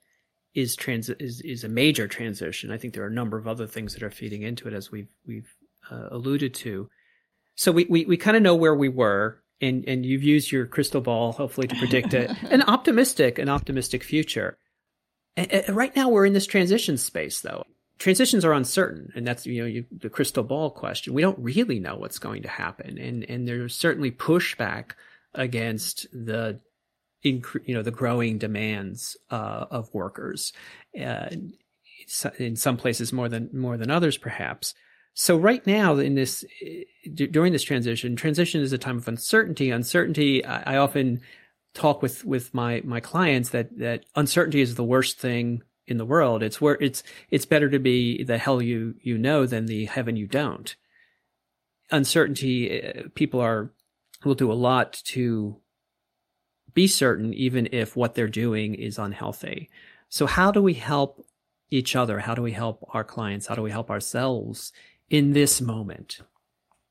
is 0.53 0.75
trans 0.75 1.09
is, 1.09 1.41
is 1.41 1.63
a 1.63 1.69
major 1.69 2.07
transition. 2.07 2.71
I 2.71 2.77
think 2.77 2.93
there 2.93 3.03
are 3.03 3.07
a 3.07 3.13
number 3.13 3.37
of 3.37 3.47
other 3.47 3.67
things 3.67 3.93
that 3.93 4.03
are 4.03 4.11
feeding 4.11 4.43
into 4.43 4.67
it 4.67 4.73
as 4.73 4.91
we've 4.91 5.07
we've 5.25 5.55
uh, 5.89 6.09
alluded 6.11 6.53
to. 6.55 6.89
So 7.55 7.71
we 7.71 7.85
we, 7.89 8.05
we 8.05 8.17
kind 8.17 8.37
of 8.37 8.43
know 8.43 8.55
where 8.55 8.75
we 8.75 8.89
were 8.89 9.41
and 9.63 9.87
and 9.87 10.05
you've 10.05 10.23
used 10.23 10.51
your 10.51 10.65
crystal 10.65 11.01
ball 11.01 11.31
hopefully 11.31 11.67
to 11.67 11.75
predict 11.75 12.13
a, 12.13 12.35
an 12.49 12.61
optimistic 12.63 13.39
an 13.39 13.49
optimistic 13.49 14.03
future. 14.03 14.57
right 15.69 15.95
now 15.95 16.09
we're 16.09 16.25
in 16.25 16.33
this 16.33 16.47
transition 16.47 16.97
space 16.97 17.41
though. 17.41 17.63
Transitions 17.99 18.43
are 18.43 18.53
uncertain, 18.53 19.11
and 19.15 19.25
that's 19.25 19.45
you 19.45 19.61
know 19.61 19.67
you, 19.67 19.85
the 19.91 20.09
crystal 20.09 20.43
ball 20.43 20.71
question. 20.71 21.13
We 21.13 21.21
don't 21.21 21.39
really 21.39 21.79
know 21.79 21.95
what's 21.95 22.19
going 22.19 22.41
to 22.41 22.49
happen, 22.49 22.97
and 22.97 23.23
and 23.29 23.47
there's 23.47 23.75
certainly 23.75 24.11
pushback 24.11 24.91
against 25.33 26.07
the 26.11 26.59
you 27.23 27.41
know 27.67 27.81
the 27.81 27.91
growing 27.91 28.37
demands 28.37 29.15
uh, 29.31 29.65
of 29.71 29.93
workers 29.93 30.53
uh, 30.99 31.29
in 32.37 32.55
some 32.55 32.77
places 32.77 33.13
more 33.13 33.29
than 33.29 33.49
more 33.53 33.77
than 33.77 33.89
others 33.89 34.17
perhaps 34.17 34.73
so 35.13 35.37
right 35.37 35.65
now 35.67 35.95
in 35.97 36.15
this 36.15 36.43
during 37.13 37.53
this 37.53 37.63
transition 37.63 38.15
transition 38.15 38.61
is 38.61 38.73
a 38.73 38.77
time 38.77 38.97
of 38.97 39.07
uncertainty. 39.07 39.69
Uncertainty 39.69 40.43
i, 40.45 40.75
I 40.75 40.77
often 40.77 41.21
talk 41.73 42.01
with 42.01 42.23
with 42.25 42.53
my 42.53 42.81
my 42.83 42.99
clients 42.99 43.49
that 43.49 43.77
that 43.77 44.05
uncertainty 44.15 44.61
is 44.61 44.75
the 44.75 44.83
worst 44.83 45.19
thing 45.19 45.63
in 45.85 45.97
the 45.97 46.05
world. 46.05 46.43
It's 46.43 46.61
where 46.61 46.77
it's 46.79 47.03
it's 47.29 47.45
better 47.45 47.69
to 47.69 47.79
be 47.79 48.23
the 48.23 48.37
hell 48.37 48.61
you 48.61 48.95
you 49.01 49.17
know 49.17 49.45
than 49.45 49.65
the 49.65 49.85
heaven 49.85 50.15
you 50.15 50.27
don't. 50.27 50.75
Uncertainty 51.91 52.83
uh, 52.83 53.03
people 53.15 53.39
are 53.39 53.71
will 54.23 54.35
do 54.35 54.51
a 54.51 54.53
lot 54.53 54.93
to 55.05 55.57
be 56.73 56.87
certain 56.87 57.33
even 57.33 57.67
if 57.71 57.95
what 57.95 58.15
they're 58.15 58.27
doing 58.27 58.73
is 58.73 58.97
unhealthy. 58.97 59.69
So 60.09 60.25
how 60.25 60.51
do 60.51 60.61
we 60.61 60.73
help 60.73 61.25
each 61.69 61.95
other? 61.95 62.19
How 62.19 62.35
do 62.35 62.41
we 62.41 62.51
help 62.51 62.87
our 62.93 63.03
clients? 63.03 63.47
How 63.47 63.55
do 63.55 63.61
we 63.61 63.71
help 63.71 63.89
ourselves 63.89 64.71
in 65.09 65.33
this 65.33 65.61
moment? 65.61 66.19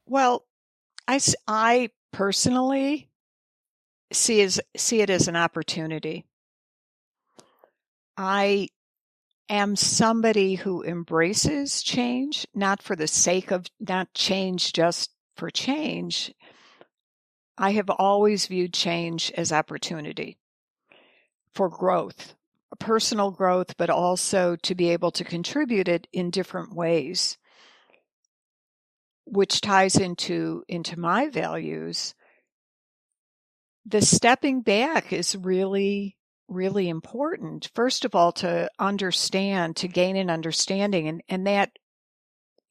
Well, 0.06 0.46
I, 1.08 1.20
I 1.46 1.90
personally 2.12 3.10
see 4.12 4.42
as 4.42 4.60
see 4.76 5.00
it 5.00 5.10
as 5.10 5.28
an 5.28 5.36
opportunity. 5.36 6.26
I 8.16 8.68
am 9.48 9.76
somebody 9.76 10.54
who 10.54 10.82
embraces 10.82 11.82
change, 11.82 12.46
not 12.54 12.82
for 12.82 12.94
the 12.94 13.06
sake 13.06 13.50
of 13.50 13.66
not 13.80 14.12
change 14.14 14.72
just 14.72 15.10
for 15.36 15.50
change. 15.50 16.34
I 17.58 17.72
have 17.72 17.90
always 17.90 18.46
viewed 18.46 18.72
change 18.72 19.30
as 19.36 19.52
opportunity 19.52 20.38
for 21.54 21.68
growth, 21.68 22.34
personal 22.78 23.30
growth, 23.30 23.76
but 23.76 23.90
also 23.90 24.56
to 24.56 24.74
be 24.74 24.90
able 24.90 25.10
to 25.12 25.24
contribute 25.24 25.88
it 25.88 26.06
in 26.12 26.30
different 26.30 26.74
ways 26.74 27.38
which 29.32 29.60
ties 29.60 29.96
into 29.96 30.62
into 30.68 30.98
my 30.98 31.28
values 31.28 32.14
the 33.86 34.02
stepping 34.02 34.60
back 34.62 35.12
is 35.12 35.36
really 35.36 36.16
really 36.48 36.88
important 36.88 37.70
first 37.74 38.04
of 38.04 38.14
all 38.14 38.32
to 38.32 38.68
understand 38.78 39.76
to 39.76 39.88
gain 39.88 40.16
an 40.16 40.30
understanding 40.30 41.08
and 41.08 41.22
and 41.28 41.46
that 41.46 41.70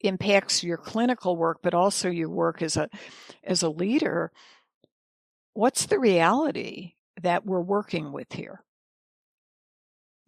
impacts 0.02 0.62
your 0.62 0.76
clinical 0.76 1.36
work 1.36 1.58
but 1.62 1.74
also 1.74 2.08
your 2.08 2.28
work 2.28 2.62
as 2.62 2.76
a 2.76 2.88
as 3.44 3.62
a 3.62 3.68
leader. 3.68 4.32
What's 5.54 5.86
the 5.86 5.98
reality 5.98 6.94
that 7.22 7.44
we're 7.44 7.60
working 7.60 8.12
with 8.12 8.32
here? 8.32 8.62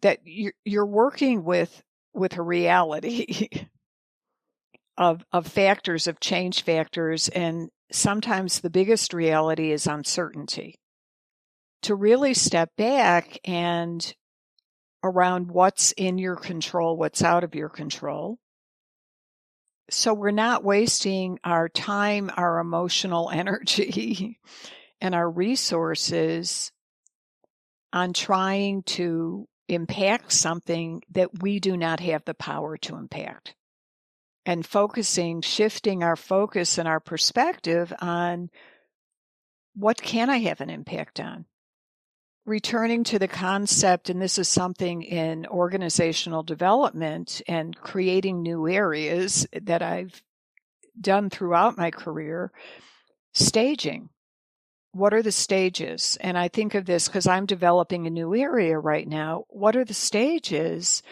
That 0.01 0.19
you're, 0.23 0.53
you're 0.63 0.85
working 0.85 1.43
with 1.43 1.81
with 2.13 2.37
a 2.37 2.41
reality 2.41 3.49
of 4.97 5.25
of 5.31 5.47
factors 5.47 6.07
of 6.07 6.19
change 6.19 6.63
factors 6.63 7.29
and 7.29 7.69
sometimes 7.91 8.61
the 8.61 8.69
biggest 8.69 9.13
reality 9.13 9.71
is 9.71 9.87
uncertainty. 9.87 10.75
To 11.83 11.95
really 11.95 12.33
step 12.33 12.71
back 12.77 13.39
and 13.45 14.13
around 15.03 15.51
what's 15.51 15.91
in 15.91 16.17
your 16.17 16.35
control 16.35 16.97
what's 16.97 17.23
out 17.23 17.43
of 17.43 17.55
your 17.55 17.69
control. 17.69 18.37
So 19.91 20.13
we're 20.13 20.31
not 20.31 20.63
wasting 20.63 21.39
our 21.43 21.69
time 21.69 22.31
our 22.35 22.59
emotional 22.59 23.29
energy 23.33 24.39
and 25.01 25.13
our 25.13 25.29
resources 25.29 26.71
on 27.93 28.13
trying 28.13 28.83
to 28.83 29.47
impact 29.67 30.31
something 30.31 31.01
that 31.11 31.41
we 31.41 31.59
do 31.59 31.77
not 31.77 31.99
have 31.99 32.23
the 32.25 32.33
power 32.33 32.77
to 32.77 32.95
impact 32.95 33.55
and 34.45 34.65
focusing, 34.65 35.41
shifting 35.41 36.03
our 36.03 36.15
focus 36.15 36.77
and 36.77 36.87
our 36.87 36.99
perspective 36.99 37.91
on 37.99 38.49
what 39.75 40.01
can 40.01 40.29
I 40.29 40.37
have 40.37 40.61
an 40.61 40.69
impact 40.69 41.19
on? 41.19 41.45
Returning 42.45 43.03
to 43.05 43.17
the 43.17 43.27
concept, 43.27 44.09
and 44.09 44.21
this 44.21 44.37
is 44.37 44.47
something 44.47 45.01
in 45.01 45.47
organizational 45.47 46.43
development 46.43 47.41
and 47.47 47.75
creating 47.75 48.41
new 48.43 48.67
areas 48.67 49.47
that 49.63 49.81
I've 49.81 50.21
done 50.99 51.29
throughout 51.29 51.77
my 51.77 51.89
career, 51.91 52.51
staging. 53.33 54.09
What 54.91 55.13
are 55.13 55.23
the 55.23 55.31
stages? 55.31 56.17
And 56.21 56.37
I 56.37 56.47
think 56.47 56.75
of 56.75 56.85
this 56.85 57.07
because 57.07 57.27
I'm 57.27 57.45
developing 57.47 58.07
a 58.07 58.11
new 58.11 58.33
area 58.33 58.79
right 58.79 59.07
now. 59.07 59.45
What 59.49 59.75
are 59.75 59.83
the 59.83 59.93
stages? 59.93 61.03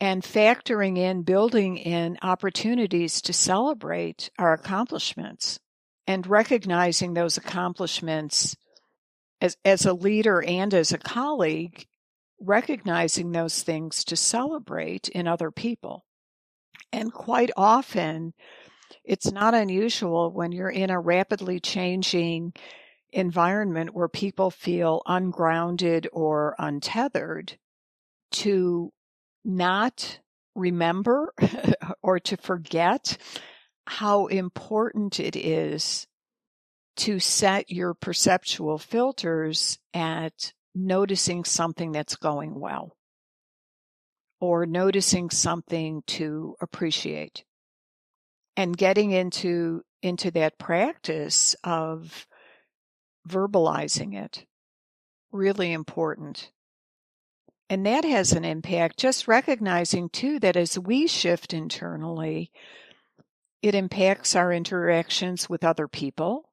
And 0.00 0.22
factoring 0.22 0.96
in, 0.96 1.22
building 1.22 1.76
in 1.76 2.18
opportunities 2.22 3.20
to 3.22 3.32
celebrate 3.32 4.30
our 4.38 4.52
accomplishments 4.52 5.58
and 6.06 6.26
recognizing 6.26 7.14
those 7.14 7.36
accomplishments 7.36 8.56
as, 9.40 9.56
as 9.64 9.84
a 9.86 9.92
leader 9.92 10.42
and 10.42 10.72
as 10.72 10.92
a 10.92 10.98
colleague, 10.98 11.86
recognizing 12.40 13.32
those 13.32 13.62
things 13.62 14.04
to 14.04 14.16
celebrate 14.16 15.08
in 15.08 15.26
other 15.26 15.50
people. 15.50 16.04
And 16.92 17.12
quite 17.12 17.50
often, 17.56 18.32
it's 19.04 19.30
not 19.30 19.54
unusual 19.54 20.32
when 20.32 20.52
you're 20.52 20.70
in 20.70 20.90
a 20.90 21.00
rapidly 21.00 21.60
changing 21.60 22.54
environment 23.12 23.94
where 23.94 24.08
people 24.08 24.50
feel 24.50 25.02
ungrounded 25.06 26.08
or 26.12 26.54
untethered 26.58 27.58
to 28.30 28.92
not 29.48 30.20
remember 30.54 31.32
or 32.02 32.20
to 32.20 32.36
forget 32.36 33.16
how 33.86 34.26
important 34.26 35.18
it 35.18 35.34
is 35.34 36.06
to 36.96 37.18
set 37.18 37.70
your 37.70 37.94
perceptual 37.94 38.76
filters 38.76 39.78
at 39.94 40.52
noticing 40.74 41.44
something 41.44 41.92
that's 41.92 42.16
going 42.16 42.60
well 42.60 42.96
or 44.40 44.66
noticing 44.66 45.30
something 45.30 46.02
to 46.06 46.54
appreciate 46.60 47.44
and 48.56 48.76
getting 48.76 49.10
into 49.12 49.82
into 50.02 50.30
that 50.30 50.58
practice 50.58 51.56
of 51.64 52.26
verbalizing 53.28 54.14
it. 54.14 54.44
Really 55.32 55.72
important 55.72 56.50
and 57.70 57.84
that 57.86 58.04
has 58.04 58.32
an 58.32 58.44
impact. 58.44 58.98
Just 58.98 59.28
recognizing 59.28 60.08
too 60.08 60.38
that 60.40 60.56
as 60.56 60.78
we 60.78 61.06
shift 61.06 61.52
internally, 61.52 62.50
it 63.62 63.74
impacts 63.74 64.34
our 64.36 64.52
interactions 64.52 65.48
with 65.48 65.64
other 65.64 65.88
people, 65.88 66.50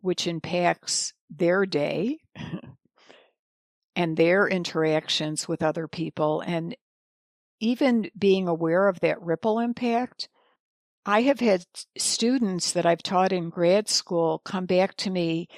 which 0.00 0.26
impacts 0.26 1.14
their 1.30 1.66
day 1.66 2.18
and 3.96 4.16
their 4.16 4.46
interactions 4.46 5.48
with 5.48 5.62
other 5.62 5.88
people. 5.88 6.40
And 6.40 6.76
even 7.60 8.10
being 8.16 8.48
aware 8.48 8.88
of 8.88 9.00
that 9.00 9.22
ripple 9.22 9.58
impact, 9.58 10.28
I 11.04 11.22
have 11.22 11.40
had 11.40 11.64
students 11.98 12.72
that 12.72 12.86
I've 12.86 13.02
taught 13.02 13.32
in 13.32 13.50
grad 13.50 13.88
school 13.88 14.40
come 14.44 14.66
back 14.66 14.96
to 14.98 15.10
me 15.10 15.48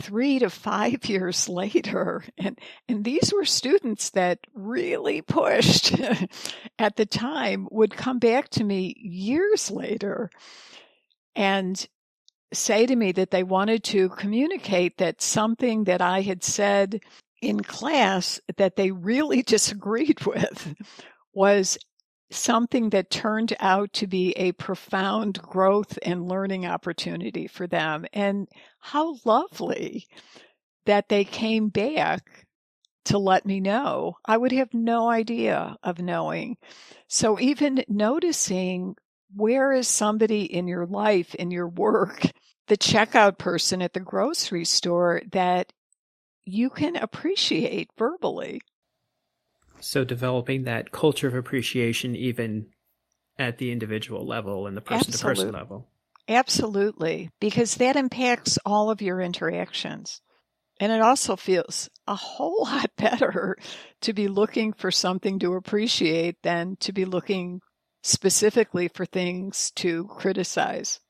three 0.00 0.38
to 0.38 0.50
five 0.50 1.04
years 1.08 1.48
later. 1.48 2.24
And, 2.36 2.58
and 2.88 3.04
these 3.04 3.32
were 3.34 3.44
students 3.44 4.10
that 4.10 4.38
really 4.54 5.22
pushed 5.22 5.94
at 6.78 6.96
the 6.96 7.06
time 7.06 7.68
would 7.70 7.96
come 7.96 8.18
back 8.18 8.48
to 8.50 8.64
me 8.64 8.94
years 8.98 9.70
later 9.70 10.30
and 11.36 11.86
say 12.52 12.86
to 12.86 12.96
me 12.96 13.12
that 13.12 13.30
they 13.30 13.42
wanted 13.42 13.84
to 13.84 14.08
communicate 14.10 14.98
that 14.98 15.20
something 15.20 15.84
that 15.84 16.00
I 16.00 16.22
had 16.22 16.42
said 16.42 17.00
in 17.42 17.60
class 17.60 18.40
that 18.56 18.76
they 18.76 18.90
really 18.90 19.42
disagreed 19.46 20.24
with 20.24 20.74
was 21.34 21.78
something 22.30 22.90
that 22.90 23.10
turned 23.10 23.56
out 23.58 23.92
to 23.94 24.06
be 24.06 24.32
a 24.32 24.52
profound 24.52 25.40
growth 25.40 25.98
and 26.02 26.28
learning 26.28 26.66
opportunity 26.66 27.46
for 27.46 27.66
them. 27.66 28.04
And 28.12 28.48
how 28.78 29.16
lovely 29.24 30.06
that 30.86 31.08
they 31.08 31.24
came 31.24 31.68
back 31.68 32.46
to 33.06 33.18
let 33.18 33.46
me 33.46 33.60
know. 33.60 34.16
I 34.24 34.36
would 34.36 34.52
have 34.52 34.74
no 34.74 35.08
idea 35.08 35.76
of 35.82 36.00
knowing. 36.00 36.56
So 37.08 37.40
even 37.40 37.84
noticing 37.88 38.96
where 39.34 39.72
is 39.72 39.88
somebody 39.88 40.42
in 40.42 40.68
your 40.68 40.86
life, 40.86 41.34
in 41.34 41.50
your 41.50 41.68
work, 41.68 42.22
the 42.68 42.76
checkout 42.76 43.38
person 43.38 43.80
at 43.80 43.94
the 43.94 44.00
grocery 44.00 44.66
store 44.66 45.22
that 45.32 45.72
you 46.44 46.68
can 46.68 46.96
appreciate 46.96 47.90
verbally. 47.96 48.60
So 49.80 50.04
developing 50.04 50.64
that 50.64 50.92
culture 50.92 51.28
of 51.28 51.34
appreciation 51.34 52.16
even 52.16 52.66
at 53.38 53.58
the 53.58 53.70
individual 53.70 54.26
level 54.26 54.66
and 54.66 54.76
the 54.76 54.80
person 54.80 55.12
to 55.12 55.18
person 55.18 55.52
level. 55.52 55.88
Absolutely, 56.28 57.30
because 57.40 57.76
that 57.76 57.96
impacts 57.96 58.58
all 58.66 58.90
of 58.90 59.00
your 59.00 59.20
interactions. 59.20 60.20
And 60.80 60.92
it 60.92 61.00
also 61.00 61.36
feels 61.36 61.88
a 62.06 62.14
whole 62.14 62.62
lot 62.64 62.90
better 62.96 63.56
to 64.02 64.12
be 64.12 64.28
looking 64.28 64.72
for 64.72 64.90
something 64.90 65.38
to 65.40 65.54
appreciate 65.54 66.36
than 66.42 66.76
to 66.80 66.92
be 66.92 67.04
looking 67.04 67.60
specifically 68.02 68.88
for 68.88 69.06
things 69.06 69.72
to 69.76 70.04
criticize. 70.06 71.00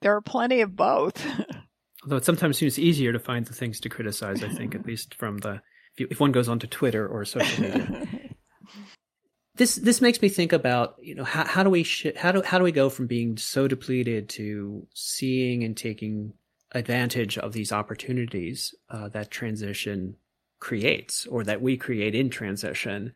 There 0.00 0.16
are 0.16 0.22
plenty 0.22 0.60
of 0.60 0.74
both. 0.74 1.24
Although 2.04 2.16
it 2.16 2.24
sometimes 2.24 2.58
seems 2.58 2.78
easier 2.78 3.12
to 3.12 3.20
find 3.20 3.46
the 3.46 3.54
things 3.54 3.78
to 3.80 3.88
criticize, 3.88 4.42
I 4.42 4.48
think, 4.48 4.74
at 4.74 4.86
least 4.86 5.14
from 5.14 5.38
the 5.38 5.62
if, 5.94 6.00
you, 6.00 6.08
if 6.10 6.20
one 6.20 6.32
goes 6.32 6.48
onto 6.48 6.66
Twitter 6.66 7.06
or 7.06 7.24
social 7.24 7.62
media. 7.62 8.06
this 9.56 9.76
this 9.76 10.00
makes 10.00 10.22
me 10.22 10.28
think 10.28 10.52
about 10.52 10.96
you 11.00 11.14
know 11.14 11.24
how, 11.24 11.44
how 11.44 11.62
do 11.62 11.70
we 11.70 11.82
sh- 11.82 12.16
how 12.16 12.32
do 12.32 12.42
how 12.42 12.58
do 12.58 12.64
we 12.64 12.72
go 12.72 12.88
from 12.88 13.06
being 13.06 13.36
so 13.36 13.68
depleted 13.68 14.28
to 14.30 14.86
seeing 14.94 15.62
and 15.62 15.76
taking 15.76 16.32
advantage 16.74 17.36
of 17.38 17.52
these 17.52 17.72
opportunities 17.72 18.74
uh, 18.90 19.08
that 19.08 19.30
transition 19.30 20.16
creates 20.58 21.26
or 21.26 21.44
that 21.44 21.60
we 21.60 21.76
create 21.76 22.14
in 22.14 22.30
transition. 22.30 23.12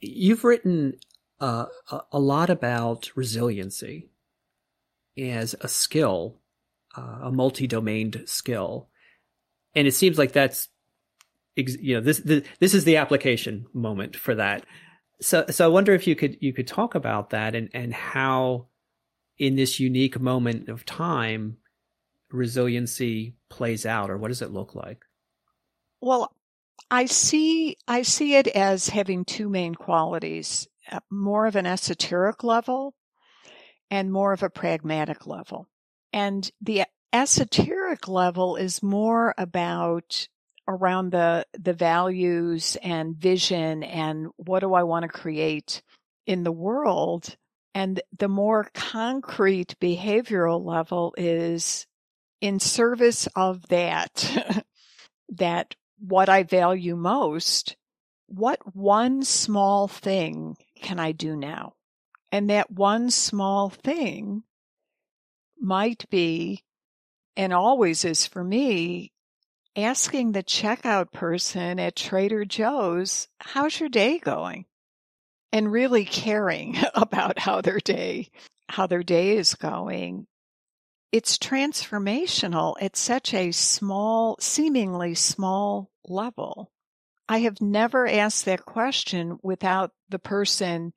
You've 0.00 0.44
written 0.44 0.94
uh, 1.40 1.66
a, 1.90 2.00
a 2.12 2.18
lot 2.18 2.50
about 2.50 3.10
resiliency 3.14 4.10
as 5.16 5.54
a 5.60 5.68
skill, 5.68 6.40
uh, 6.96 7.20
a 7.24 7.30
multi-domained 7.30 8.26
skill, 8.26 8.88
and 9.74 9.86
it 9.86 9.92
seems 9.92 10.18
like 10.18 10.32
that's 10.32 10.68
you 11.56 11.94
know 11.94 12.00
this, 12.00 12.18
this 12.20 12.44
this 12.58 12.74
is 12.74 12.84
the 12.84 12.96
application 12.96 13.66
moment 13.72 14.16
for 14.16 14.34
that. 14.34 14.64
So 15.20 15.44
so 15.50 15.64
I 15.64 15.68
wonder 15.68 15.92
if 15.94 16.06
you 16.06 16.16
could 16.16 16.36
you 16.40 16.52
could 16.52 16.66
talk 16.66 16.94
about 16.94 17.30
that 17.30 17.54
and 17.54 17.68
and 17.74 17.92
how 17.92 18.66
in 19.38 19.56
this 19.56 19.80
unique 19.80 20.20
moment 20.20 20.68
of 20.68 20.84
time 20.84 21.56
resiliency 22.30 23.34
plays 23.48 23.86
out 23.86 24.10
or 24.10 24.16
what 24.16 24.28
does 24.28 24.42
it 24.42 24.52
look 24.52 24.74
like? 24.74 25.04
Well, 26.00 26.32
I 26.90 27.06
see 27.06 27.76
I 27.86 28.02
see 28.02 28.34
it 28.34 28.46
as 28.48 28.88
having 28.88 29.24
two 29.24 29.48
main 29.48 29.74
qualities, 29.74 30.68
uh, 30.90 31.00
more 31.10 31.46
of 31.46 31.56
an 31.56 31.66
esoteric 31.66 32.44
level 32.44 32.94
and 33.90 34.12
more 34.12 34.32
of 34.32 34.42
a 34.42 34.50
pragmatic 34.50 35.26
level. 35.26 35.68
And 36.12 36.50
the 36.60 36.84
esoteric 37.12 38.08
level 38.08 38.56
is 38.56 38.82
more 38.82 39.34
about 39.36 40.28
around 40.70 41.12
the 41.12 41.46
the 41.58 41.72
values 41.72 42.76
and 42.82 43.16
vision 43.16 43.82
and 43.82 44.28
what 44.36 44.60
do 44.60 44.74
I 44.74 44.84
want 44.84 45.02
to 45.04 45.08
create 45.08 45.82
in 46.26 46.42
the 46.44 46.52
world? 46.52 47.36
And 47.74 48.00
the 48.18 48.28
more 48.28 48.68
concrete 48.74 49.76
behavioral 49.80 50.64
level 50.64 51.14
is 51.16 51.86
in 52.40 52.58
service 52.58 53.28
of 53.36 53.66
that 53.68 54.64
that 55.28 55.74
what 55.98 56.28
I 56.28 56.42
value 56.42 56.96
most 56.96 57.76
what 58.30 58.60
one 58.76 59.24
small 59.24 59.88
thing 59.88 60.56
can 60.80 61.00
I 61.00 61.10
do 61.10 61.34
now? 61.34 61.74
And 62.30 62.48
that 62.48 62.70
one 62.70 63.10
small 63.10 63.70
thing 63.70 64.44
might 65.60 66.08
be 66.10 66.62
and 67.36 67.52
always 67.52 68.04
is 68.04 68.26
for 68.26 68.44
me 68.44 69.10
asking 69.76 70.32
the 70.32 70.42
checkout 70.42 71.12
person 71.12 71.78
at 71.78 71.96
Trader 71.96 72.44
Joe's, 72.44 73.28
how's 73.40 73.78
your 73.78 73.88
day 73.88 74.18
going? 74.18 74.66
And 75.52 75.70
really 75.70 76.04
caring 76.04 76.76
about 76.94 77.38
how 77.38 77.60
their 77.60 77.80
day, 77.80 78.30
how 78.68 78.86
their 78.86 79.02
day 79.02 79.36
is 79.36 79.54
going. 79.54 80.26
It's 81.12 81.38
transformational 81.38 82.76
at 82.80 82.96
such 82.96 83.34
a 83.34 83.50
small, 83.50 84.36
seemingly 84.40 85.14
small 85.14 85.90
level. 86.04 86.70
I 87.28 87.38
have 87.38 87.60
never 87.60 88.06
asked 88.06 88.44
that 88.44 88.64
question 88.64 89.38
without 89.42 89.92
the 90.08 90.18
person 90.18 90.92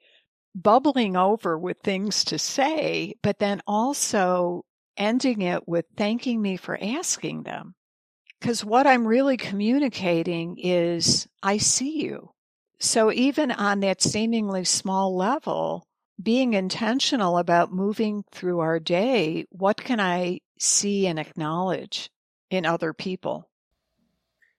bubbling 0.56 1.16
over 1.16 1.58
with 1.58 1.78
things 1.84 2.26
to 2.26 2.38
say, 2.38 3.16
but 3.24 3.40
then 3.40 3.62
also 3.66 4.66
ending 4.98 5.42
it 5.42 5.68
with 5.68 5.86
thanking 5.98 6.42
me 6.42 6.58
for 6.58 6.78
asking 6.80 7.44
them. 7.44 7.76
Because 8.44 8.66
what 8.66 8.86
I'm 8.86 9.08
really 9.08 9.38
communicating 9.38 10.58
is, 10.62 11.30
I 11.42 11.56
see 11.56 12.04
you. 12.04 12.32
So 12.78 13.10
even 13.10 13.52
on 13.52 13.80
that 13.80 14.02
seemingly 14.02 14.66
small 14.66 15.16
level, 15.16 15.88
being 16.22 16.54
intentional 16.54 17.38
about 17.38 17.72
moving 17.72 18.26
through 18.34 18.60
our 18.60 18.82
day, 18.82 19.46
what 19.52 19.78
can 19.78 20.02
I 20.02 20.42
see 20.60 21.08
and 21.08 21.18
acknowledge 21.20 22.10
in 22.50 22.66
other 22.66 22.92
people? 22.92 23.50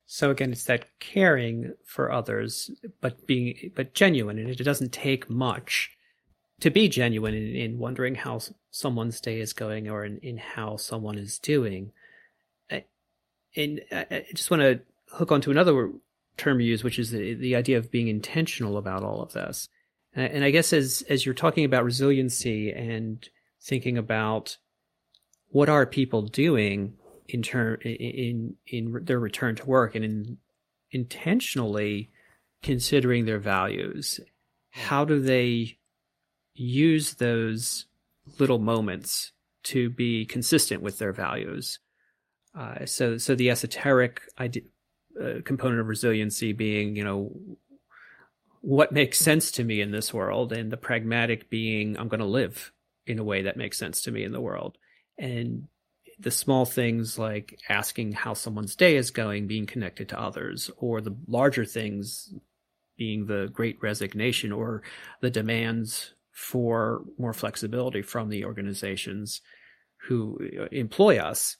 So 0.06 0.30
again, 0.30 0.52
it's 0.52 0.64
that 0.64 0.86
caring 0.98 1.74
for 1.84 2.10
others, 2.10 2.70
but 3.02 3.26
being, 3.26 3.70
but 3.76 3.92
genuine. 3.92 4.38
And 4.38 4.48
it 4.48 4.64
doesn't 4.64 4.94
take 4.94 5.28
much 5.28 5.90
to 6.60 6.70
be 6.70 6.88
genuine 6.88 7.34
in, 7.34 7.54
in 7.54 7.78
wondering 7.78 8.14
how 8.14 8.40
someone's 8.70 9.20
day 9.20 9.40
is 9.40 9.52
going 9.52 9.90
or 9.90 10.06
in, 10.06 10.16
in 10.20 10.38
how 10.38 10.78
someone 10.78 11.18
is 11.18 11.38
doing 11.38 11.92
and 13.56 13.80
I 13.92 14.26
just 14.34 14.50
want 14.50 14.62
to 14.62 14.80
hook 15.10 15.32
onto 15.32 15.50
another 15.50 15.92
term 16.36 16.60
you 16.60 16.68
use, 16.68 16.82
which 16.82 16.98
is 16.98 17.10
the, 17.10 17.34
the 17.34 17.56
idea 17.56 17.78
of 17.78 17.90
being 17.90 18.08
intentional 18.08 18.76
about 18.76 19.02
all 19.02 19.22
of 19.22 19.32
this. 19.32 19.68
And 20.16 20.44
I 20.44 20.50
guess 20.50 20.72
as 20.72 21.02
as 21.08 21.26
you're 21.26 21.34
talking 21.34 21.64
about 21.64 21.84
resiliency 21.84 22.70
and 22.70 23.28
thinking 23.60 23.98
about 23.98 24.58
what 25.48 25.68
are 25.68 25.86
people 25.86 26.22
doing 26.22 26.94
in 27.28 27.42
turn 27.42 27.80
in 27.82 28.54
in 28.66 29.04
their 29.04 29.18
return 29.18 29.56
to 29.56 29.66
work 29.66 29.96
and 29.96 30.04
in 30.04 30.38
intentionally 30.92 32.10
considering 32.62 33.24
their 33.24 33.40
values, 33.40 34.20
how 34.70 35.04
do 35.04 35.20
they 35.20 35.78
use 36.54 37.14
those 37.14 37.86
little 38.38 38.60
moments 38.60 39.32
to 39.64 39.90
be 39.90 40.24
consistent 40.24 40.80
with 40.80 40.98
their 40.98 41.12
values? 41.12 41.80
Uh, 42.56 42.86
so, 42.86 43.18
so 43.18 43.34
the 43.34 43.50
esoteric 43.50 44.22
idea, 44.38 44.62
uh, 45.20 45.40
component 45.44 45.80
of 45.80 45.88
resiliency 45.88 46.52
being, 46.52 46.96
you 46.96 47.04
know, 47.04 47.32
what 48.60 48.92
makes 48.92 49.18
sense 49.18 49.50
to 49.52 49.64
me 49.64 49.80
in 49.80 49.90
this 49.90 50.14
world, 50.14 50.52
and 50.52 50.70
the 50.70 50.76
pragmatic 50.76 51.50
being, 51.50 51.98
I'm 51.98 52.08
going 52.08 52.20
to 52.20 52.26
live 52.26 52.72
in 53.06 53.18
a 53.18 53.24
way 53.24 53.42
that 53.42 53.56
makes 53.56 53.76
sense 53.76 54.02
to 54.02 54.10
me 54.10 54.24
in 54.24 54.32
the 54.32 54.40
world. 54.40 54.78
And 55.18 55.68
the 56.18 56.30
small 56.30 56.64
things 56.64 57.18
like 57.18 57.58
asking 57.68 58.12
how 58.12 58.34
someone's 58.34 58.76
day 58.76 58.96
is 58.96 59.10
going, 59.10 59.46
being 59.46 59.66
connected 59.66 60.08
to 60.08 60.20
others, 60.20 60.70
or 60.78 61.00
the 61.00 61.16
larger 61.26 61.64
things 61.64 62.32
being 62.96 63.26
the 63.26 63.50
great 63.52 63.82
resignation 63.82 64.52
or 64.52 64.82
the 65.20 65.30
demands 65.30 66.14
for 66.30 67.02
more 67.18 67.32
flexibility 67.32 68.02
from 68.02 68.28
the 68.28 68.44
organizations 68.44 69.40
who 70.08 70.38
uh, 70.60 70.66
employ 70.72 71.18
us 71.18 71.56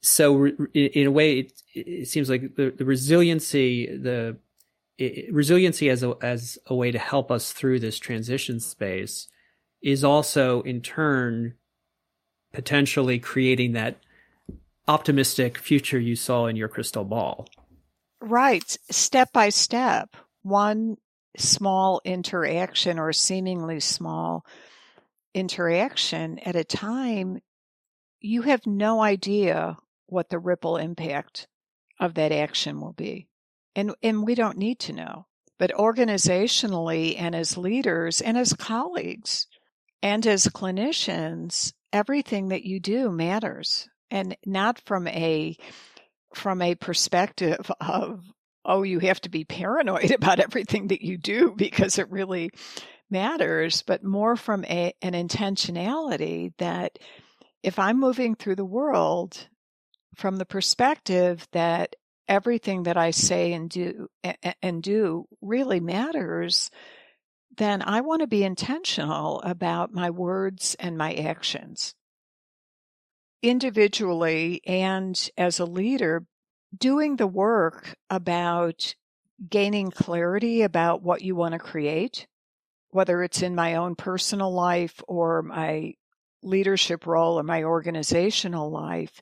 so 0.00 0.46
in 0.46 1.06
a 1.06 1.10
way, 1.10 1.40
it, 1.40 1.62
it 1.74 2.08
seems 2.08 2.30
like 2.30 2.56
the, 2.56 2.70
the 2.70 2.84
resiliency, 2.84 3.86
the 3.86 4.36
it, 4.98 5.32
resiliency 5.32 5.90
as 5.90 6.02
a, 6.02 6.14
as 6.22 6.58
a 6.66 6.74
way 6.74 6.90
to 6.90 6.98
help 6.98 7.30
us 7.30 7.52
through 7.52 7.80
this 7.80 7.98
transition 7.98 8.60
space 8.60 9.28
is 9.82 10.04
also 10.04 10.62
in 10.62 10.80
turn 10.80 11.54
potentially 12.52 13.18
creating 13.18 13.72
that 13.72 13.96
optimistic 14.88 15.56
future 15.58 16.00
you 16.00 16.16
saw 16.16 16.46
in 16.46 16.56
your 16.56 16.68
crystal 16.68 17.04
ball. 17.04 17.46
Right. 18.20 18.76
Step 18.90 19.32
by 19.32 19.50
step, 19.50 20.16
one 20.42 20.96
small 21.36 22.00
interaction 22.04 22.98
or 22.98 23.12
seemingly 23.12 23.80
small 23.80 24.44
interaction 25.32 26.38
at 26.40 26.56
a 26.56 26.64
time, 26.64 27.40
you 28.20 28.42
have 28.42 28.66
no 28.66 29.00
idea 29.00 29.78
what 30.10 30.28
the 30.28 30.38
ripple 30.38 30.76
impact 30.76 31.46
of 31.98 32.14
that 32.14 32.32
action 32.32 32.80
will 32.80 32.92
be. 32.92 33.28
And, 33.74 33.94
and 34.02 34.24
we 34.24 34.34
don't 34.34 34.58
need 34.58 34.78
to 34.80 34.92
know. 34.92 35.26
But 35.58 35.72
organizationally 35.74 37.16
and 37.18 37.34
as 37.34 37.56
leaders 37.56 38.20
and 38.20 38.38
as 38.38 38.54
colleagues 38.54 39.46
and 40.02 40.26
as 40.26 40.46
clinicians, 40.46 41.72
everything 41.92 42.48
that 42.48 42.64
you 42.64 42.80
do 42.80 43.10
matters. 43.10 43.88
And 44.10 44.36
not 44.44 44.80
from 44.86 45.06
a 45.06 45.56
from 46.34 46.62
a 46.62 46.74
perspective 46.74 47.70
of 47.80 48.24
oh 48.64 48.82
you 48.82 48.98
have 49.00 49.20
to 49.20 49.28
be 49.28 49.44
paranoid 49.44 50.10
about 50.14 50.40
everything 50.40 50.88
that 50.88 51.02
you 51.02 51.18
do 51.18 51.54
because 51.56 51.98
it 51.98 52.10
really 52.10 52.50
matters, 53.10 53.82
but 53.82 54.04
more 54.04 54.36
from 54.36 54.64
a, 54.64 54.94
an 55.02 55.12
intentionality 55.12 56.52
that 56.58 56.98
if 57.62 57.78
I'm 57.78 57.98
moving 57.98 58.34
through 58.34 58.56
the 58.56 58.64
world 58.64 59.48
from 60.14 60.36
the 60.36 60.46
perspective 60.46 61.46
that 61.52 61.96
everything 62.28 62.84
that 62.84 62.96
I 62.96 63.10
say 63.10 63.52
and 63.52 63.68
do 63.68 64.08
and 64.62 64.82
do 64.82 65.26
really 65.40 65.80
matters, 65.80 66.70
then 67.56 67.82
I 67.82 68.00
want 68.00 68.20
to 68.20 68.26
be 68.26 68.44
intentional 68.44 69.40
about 69.42 69.92
my 69.92 70.10
words 70.10 70.76
and 70.78 70.96
my 70.96 71.12
actions. 71.12 71.94
Individually 73.42 74.60
and 74.66 75.30
as 75.36 75.58
a 75.58 75.64
leader, 75.64 76.24
doing 76.76 77.16
the 77.16 77.26
work 77.26 77.96
about 78.08 78.94
gaining 79.48 79.90
clarity 79.90 80.62
about 80.62 81.02
what 81.02 81.22
you 81.22 81.34
want 81.34 81.52
to 81.52 81.58
create, 81.58 82.26
whether 82.90 83.22
it's 83.22 83.42
in 83.42 83.54
my 83.54 83.74
own 83.74 83.96
personal 83.96 84.52
life 84.52 85.02
or 85.08 85.42
my 85.42 85.94
leadership 86.42 87.06
role 87.06 87.40
or 87.40 87.42
my 87.42 87.64
organizational 87.64 88.70
life, 88.70 89.20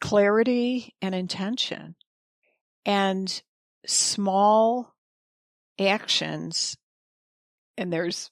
clarity 0.00 0.94
and 1.00 1.14
intention 1.14 1.94
and 2.84 3.42
small 3.86 4.94
actions 5.78 6.76
and 7.76 7.92
there's 7.92 8.30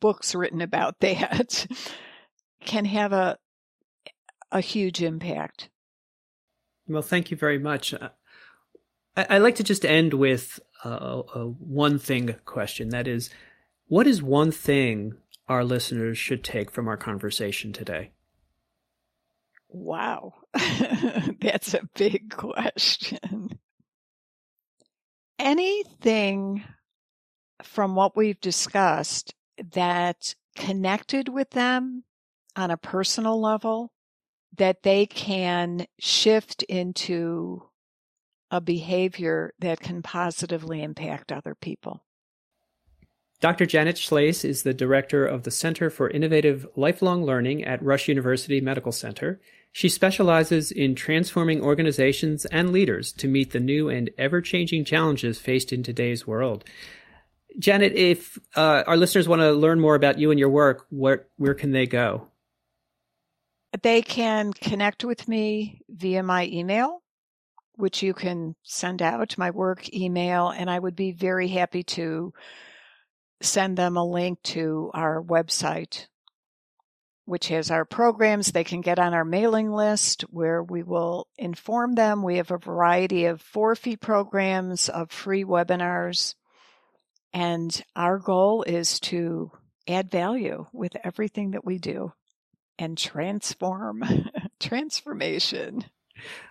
books 0.00 0.34
written 0.34 0.60
about 0.60 0.98
that 1.00 1.66
can 2.64 2.84
have 2.84 3.12
a 3.12 3.38
a 4.50 4.60
huge 4.60 5.02
impact. 5.02 5.70
Well 6.86 7.02
thank 7.02 7.30
you 7.30 7.36
very 7.36 7.58
much. 7.58 7.94
Uh, 7.94 8.10
I, 9.16 9.26
I 9.30 9.38
like 9.38 9.54
to 9.56 9.64
just 9.64 9.84
end 9.84 10.14
with 10.14 10.60
a, 10.84 11.22
a 11.34 11.46
one 11.46 11.98
thing 11.98 12.34
question. 12.44 12.90
That 12.90 13.08
is 13.08 13.30
what 13.86 14.06
is 14.06 14.22
one 14.22 14.50
thing 14.50 15.14
our 15.48 15.64
listeners 15.64 16.18
should 16.18 16.44
take 16.44 16.70
from 16.70 16.88
our 16.88 16.96
conversation 16.96 17.72
today 17.72 18.12
Wow. 19.72 20.34
That's 21.40 21.74
a 21.74 21.88
big 21.94 22.30
question. 22.30 23.58
Anything 25.38 26.62
from 27.62 27.94
what 27.94 28.16
we've 28.16 28.40
discussed 28.40 29.34
that 29.72 30.34
connected 30.56 31.28
with 31.28 31.50
them 31.50 32.04
on 32.54 32.70
a 32.70 32.76
personal 32.76 33.40
level 33.40 33.92
that 34.58 34.82
they 34.82 35.06
can 35.06 35.86
shift 35.98 36.62
into 36.64 37.62
a 38.50 38.60
behavior 38.60 39.54
that 39.58 39.80
can 39.80 40.02
positively 40.02 40.82
impact 40.82 41.32
other 41.32 41.54
people. 41.54 42.04
Dr. 43.40 43.66
Janet 43.66 43.96
Shlaes 43.96 44.44
is 44.44 44.62
the 44.62 44.72
director 44.74 45.26
of 45.26 45.42
the 45.42 45.50
Center 45.50 45.90
for 45.90 46.08
Innovative 46.08 46.64
Lifelong 46.76 47.24
Learning 47.24 47.64
at 47.64 47.82
Rush 47.82 48.06
University 48.06 48.60
Medical 48.60 48.92
Center. 48.92 49.40
She 49.72 49.88
specializes 49.88 50.70
in 50.70 50.94
transforming 50.94 51.62
organizations 51.62 52.44
and 52.46 52.72
leaders 52.72 53.10
to 53.14 53.26
meet 53.26 53.52
the 53.52 53.60
new 53.60 53.88
and 53.88 54.10
ever 54.18 54.42
changing 54.42 54.84
challenges 54.84 55.38
faced 55.38 55.72
in 55.72 55.82
today's 55.82 56.26
world. 56.26 56.64
Janet, 57.58 57.94
if 57.94 58.38
uh, 58.54 58.84
our 58.86 58.96
listeners 58.96 59.28
want 59.28 59.40
to 59.40 59.52
learn 59.52 59.80
more 59.80 59.94
about 59.94 60.18
you 60.18 60.30
and 60.30 60.38
your 60.38 60.50
work, 60.50 60.86
where, 60.90 61.26
where 61.36 61.54
can 61.54 61.72
they 61.72 61.86
go? 61.86 62.28
They 63.82 64.02
can 64.02 64.52
connect 64.52 65.04
with 65.04 65.26
me 65.26 65.80
via 65.88 66.22
my 66.22 66.46
email, 66.46 67.02
which 67.76 68.02
you 68.02 68.12
can 68.12 68.54
send 68.62 69.00
out 69.00 69.38
my 69.38 69.50
work 69.50 69.92
email, 69.94 70.50
and 70.50 70.70
I 70.70 70.78
would 70.78 70.94
be 70.94 71.12
very 71.12 71.48
happy 71.48 71.82
to 71.84 72.34
send 73.40 73.78
them 73.78 73.96
a 73.96 74.04
link 74.04 74.42
to 74.42 74.90
our 74.92 75.22
website, 75.22 76.06
which 77.24 77.48
has 77.48 77.70
our 77.70 77.84
programs. 77.84 78.52
They 78.52 78.64
can 78.64 78.80
get 78.80 78.98
on 78.98 79.14
our 79.14 79.24
mailing 79.24 79.72
list 79.72 80.22
where 80.22 80.62
we 80.62 80.82
will 80.82 81.28
inform 81.38 81.94
them. 81.94 82.22
We 82.22 82.36
have 82.36 82.50
a 82.50 82.58
variety 82.58 83.26
of 83.26 83.40
four 83.40 83.74
fee 83.76 83.96
programs, 83.96 84.88
of 84.88 85.10
free 85.10 85.44
webinars. 85.44 86.34
And 87.32 87.82
our 87.96 88.18
goal 88.18 88.62
is 88.62 89.00
to 89.00 89.50
add 89.88 90.10
value 90.10 90.66
with 90.72 90.92
everything 91.02 91.52
that 91.52 91.64
we 91.64 91.78
do 91.78 92.12
and 92.78 92.98
transform 92.98 94.02
transformation. 94.60 95.84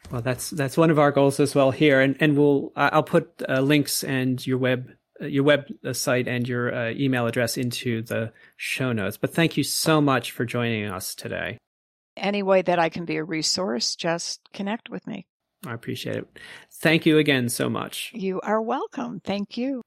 Well, 0.10 0.22
that's 0.22 0.50
that's 0.50 0.78
one 0.78 0.90
of 0.90 1.00
our 1.00 1.12
goals 1.12 1.40
as 1.40 1.56
well 1.56 1.72
here, 1.72 2.02
and 2.02 2.18
and 2.20 2.38
we'll 2.38 2.72
I'll 2.76 3.04
put 3.04 3.42
uh, 3.48 3.62
links 3.62 4.04
and 4.04 4.46
your 4.46 4.58
web 4.58 4.92
your 5.28 5.44
website 5.44 6.28
and 6.28 6.48
your 6.48 6.74
uh, 6.74 6.92
email 6.92 7.28
address 7.28 7.58
into 7.58 8.02
the 8.02 8.32
show 8.58 8.92
notes. 8.92 9.18
But 9.18 9.34
thank 9.34 9.58
you 9.58 9.64
so 9.64 10.02
much 10.02 10.32
for 10.32 10.46
joining 10.46 10.90
us 10.90 11.16
today. 11.16 11.58
Any 12.18 12.44
way 12.44 12.62
that 12.62 12.80
I 12.80 12.90
can 12.90 13.06
be 13.06 13.18
a 13.18 13.24
resource, 13.24 13.96
just 13.96 14.42
connect 14.54 14.90
with 14.90 15.08
me. 15.08 15.26
I 15.66 15.74
appreciate 15.74 16.16
it. 16.16 16.40
Thank 16.74 17.06
you 17.06 17.18
again 17.18 17.50
so 17.50 17.70
much. 17.70 18.12
You 18.14 18.42
are 18.42 18.62
welcome. 18.62 19.22
Thank 19.24 19.58
you. 19.58 19.82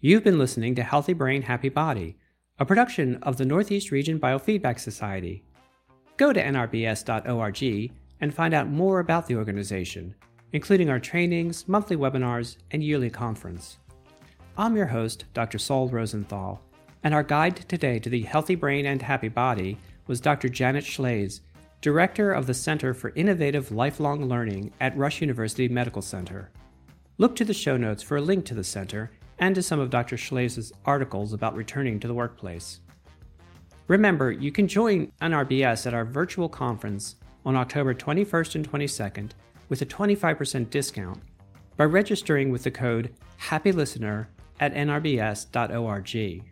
You've 0.00 0.24
been 0.24 0.38
listening 0.38 0.74
to 0.74 0.82
Healthy 0.82 1.14
Brain, 1.14 1.42
Happy 1.42 1.68
Body, 1.68 2.18
a 2.58 2.66
production 2.66 3.16
of 3.22 3.36
the 3.36 3.46
Northeast 3.46 3.90
Region 3.90 4.18
Biofeedback 4.18 4.78
Society. 4.78 5.44
Go 6.16 6.32
to 6.32 6.42
nrbs.org 6.42 7.92
and 8.20 8.34
find 8.34 8.54
out 8.54 8.68
more 8.68 9.00
about 9.00 9.26
the 9.26 9.36
organization 9.36 10.14
including 10.52 10.88
our 10.88 11.00
trainings, 11.00 11.66
monthly 11.68 11.96
webinars, 11.96 12.56
and 12.70 12.82
yearly 12.82 13.10
conference. 13.10 13.78
I'm 14.56 14.76
your 14.76 14.86
host, 14.86 15.24
Dr. 15.34 15.58
Saul 15.58 15.88
Rosenthal, 15.88 16.62
and 17.02 17.12
our 17.12 17.22
guide 17.22 17.56
today 17.68 17.98
to 17.98 18.08
the 18.08 18.22
healthy 18.22 18.54
brain 18.54 18.86
and 18.86 19.02
happy 19.02 19.28
body 19.28 19.78
was 20.06 20.20
Dr. 20.20 20.48
Janet 20.48 20.84
Shlaes, 20.84 21.40
Director 21.80 22.32
of 22.32 22.46
the 22.46 22.54
Center 22.54 22.94
for 22.94 23.12
Innovative 23.14 23.70
Lifelong 23.70 24.28
Learning 24.28 24.72
at 24.80 24.96
Rush 24.96 25.20
University 25.20 25.68
Medical 25.68 26.02
Center. 26.02 26.50
Look 27.18 27.36
to 27.36 27.44
the 27.44 27.54
show 27.54 27.76
notes 27.76 28.02
for 28.02 28.16
a 28.16 28.22
link 28.22 28.44
to 28.46 28.54
the 28.54 28.64
center 28.64 29.10
and 29.38 29.54
to 29.54 29.62
some 29.62 29.78
of 29.78 29.90
Dr. 29.90 30.16
Shlaes' 30.16 30.72
articles 30.84 31.32
about 31.32 31.54
returning 31.54 32.00
to 32.00 32.08
the 32.08 32.14
workplace. 32.14 32.80
Remember, 33.88 34.32
you 34.32 34.50
can 34.50 34.66
join 34.66 35.12
NRBS 35.20 35.86
at 35.86 35.94
our 35.94 36.04
virtual 36.04 36.48
conference 36.48 37.16
on 37.44 37.56
October 37.56 37.94
21st 37.94 38.54
and 38.56 38.70
22nd 38.70 39.30
with 39.68 39.82
a 39.82 39.86
25% 39.86 40.70
discount 40.70 41.20
by 41.76 41.84
registering 41.84 42.50
with 42.50 42.62
the 42.62 42.70
code 42.70 43.12
HAPPYLISTENER 43.38 44.28
at 44.60 44.74
nrbs.org. 44.74 46.44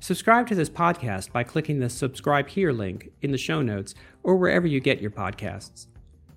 Subscribe 0.00 0.46
to 0.46 0.54
this 0.54 0.70
podcast 0.70 1.30
by 1.30 1.44
clicking 1.44 1.78
the 1.78 1.90
subscribe 1.90 2.48
here 2.48 2.72
link 2.72 3.12
in 3.22 3.30
the 3.30 3.38
show 3.38 3.60
notes 3.60 3.94
or 4.22 4.36
wherever 4.36 4.66
you 4.66 4.80
get 4.80 5.00
your 5.00 5.10
podcasts. 5.10 5.86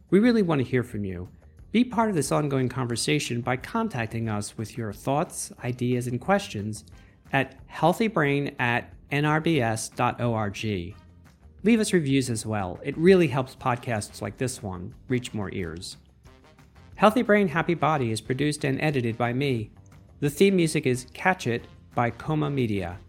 We 0.09 0.19
really 0.19 0.41
want 0.41 0.59
to 0.59 0.69
hear 0.69 0.83
from 0.83 1.05
you. 1.05 1.29
Be 1.71 1.83
part 1.83 2.09
of 2.09 2.15
this 2.15 2.31
ongoing 2.31 2.69
conversation 2.69 3.41
by 3.41 3.57
contacting 3.57 4.29
us 4.29 4.57
with 4.57 4.77
your 4.77 4.93
thoughts, 4.93 5.51
ideas, 5.63 6.07
and 6.07 6.21
questions 6.21 6.83
at 7.31 7.67
healthybrain 7.67 8.53
at 8.59 8.93
nrbs.org. 9.09 10.95
Leave 11.65 11.79
us 11.79 11.93
reviews 11.93 12.29
as 12.29 12.45
well. 12.45 12.77
It 12.83 12.97
really 12.97 13.27
helps 13.27 13.55
podcasts 13.55 14.21
like 14.21 14.37
this 14.37 14.61
one 14.61 14.93
reach 15.07 15.33
more 15.33 15.49
ears. 15.53 15.95
Healthy 16.95 17.21
Brain, 17.21 17.47
Happy 17.47 17.73
Body 17.73 18.11
is 18.11 18.19
produced 18.19 18.65
and 18.65 18.81
edited 18.81 19.17
by 19.17 19.31
me. 19.31 19.71
The 20.19 20.29
theme 20.29 20.57
music 20.57 20.85
is 20.85 21.07
Catch 21.13 21.47
It 21.47 21.65
by 21.95 22.09
Coma 22.11 22.49
Media. 22.49 22.99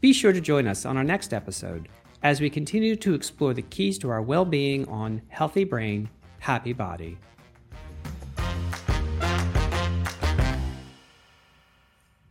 Be 0.00 0.14
sure 0.14 0.32
to 0.32 0.40
join 0.40 0.66
us 0.66 0.86
on 0.86 0.96
our 0.96 1.04
next 1.04 1.34
episode 1.34 1.88
as 2.22 2.40
we 2.40 2.48
continue 2.48 2.96
to 2.96 3.14
explore 3.14 3.52
the 3.52 3.62
keys 3.62 3.98
to 3.98 4.08
our 4.08 4.22
well 4.22 4.46
being 4.46 4.88
on 4.88 5.20
Healthy 5.28 5.64
Brain, 5.64 6.08
Happy 6.38 6.72
Body. 6.72 7.18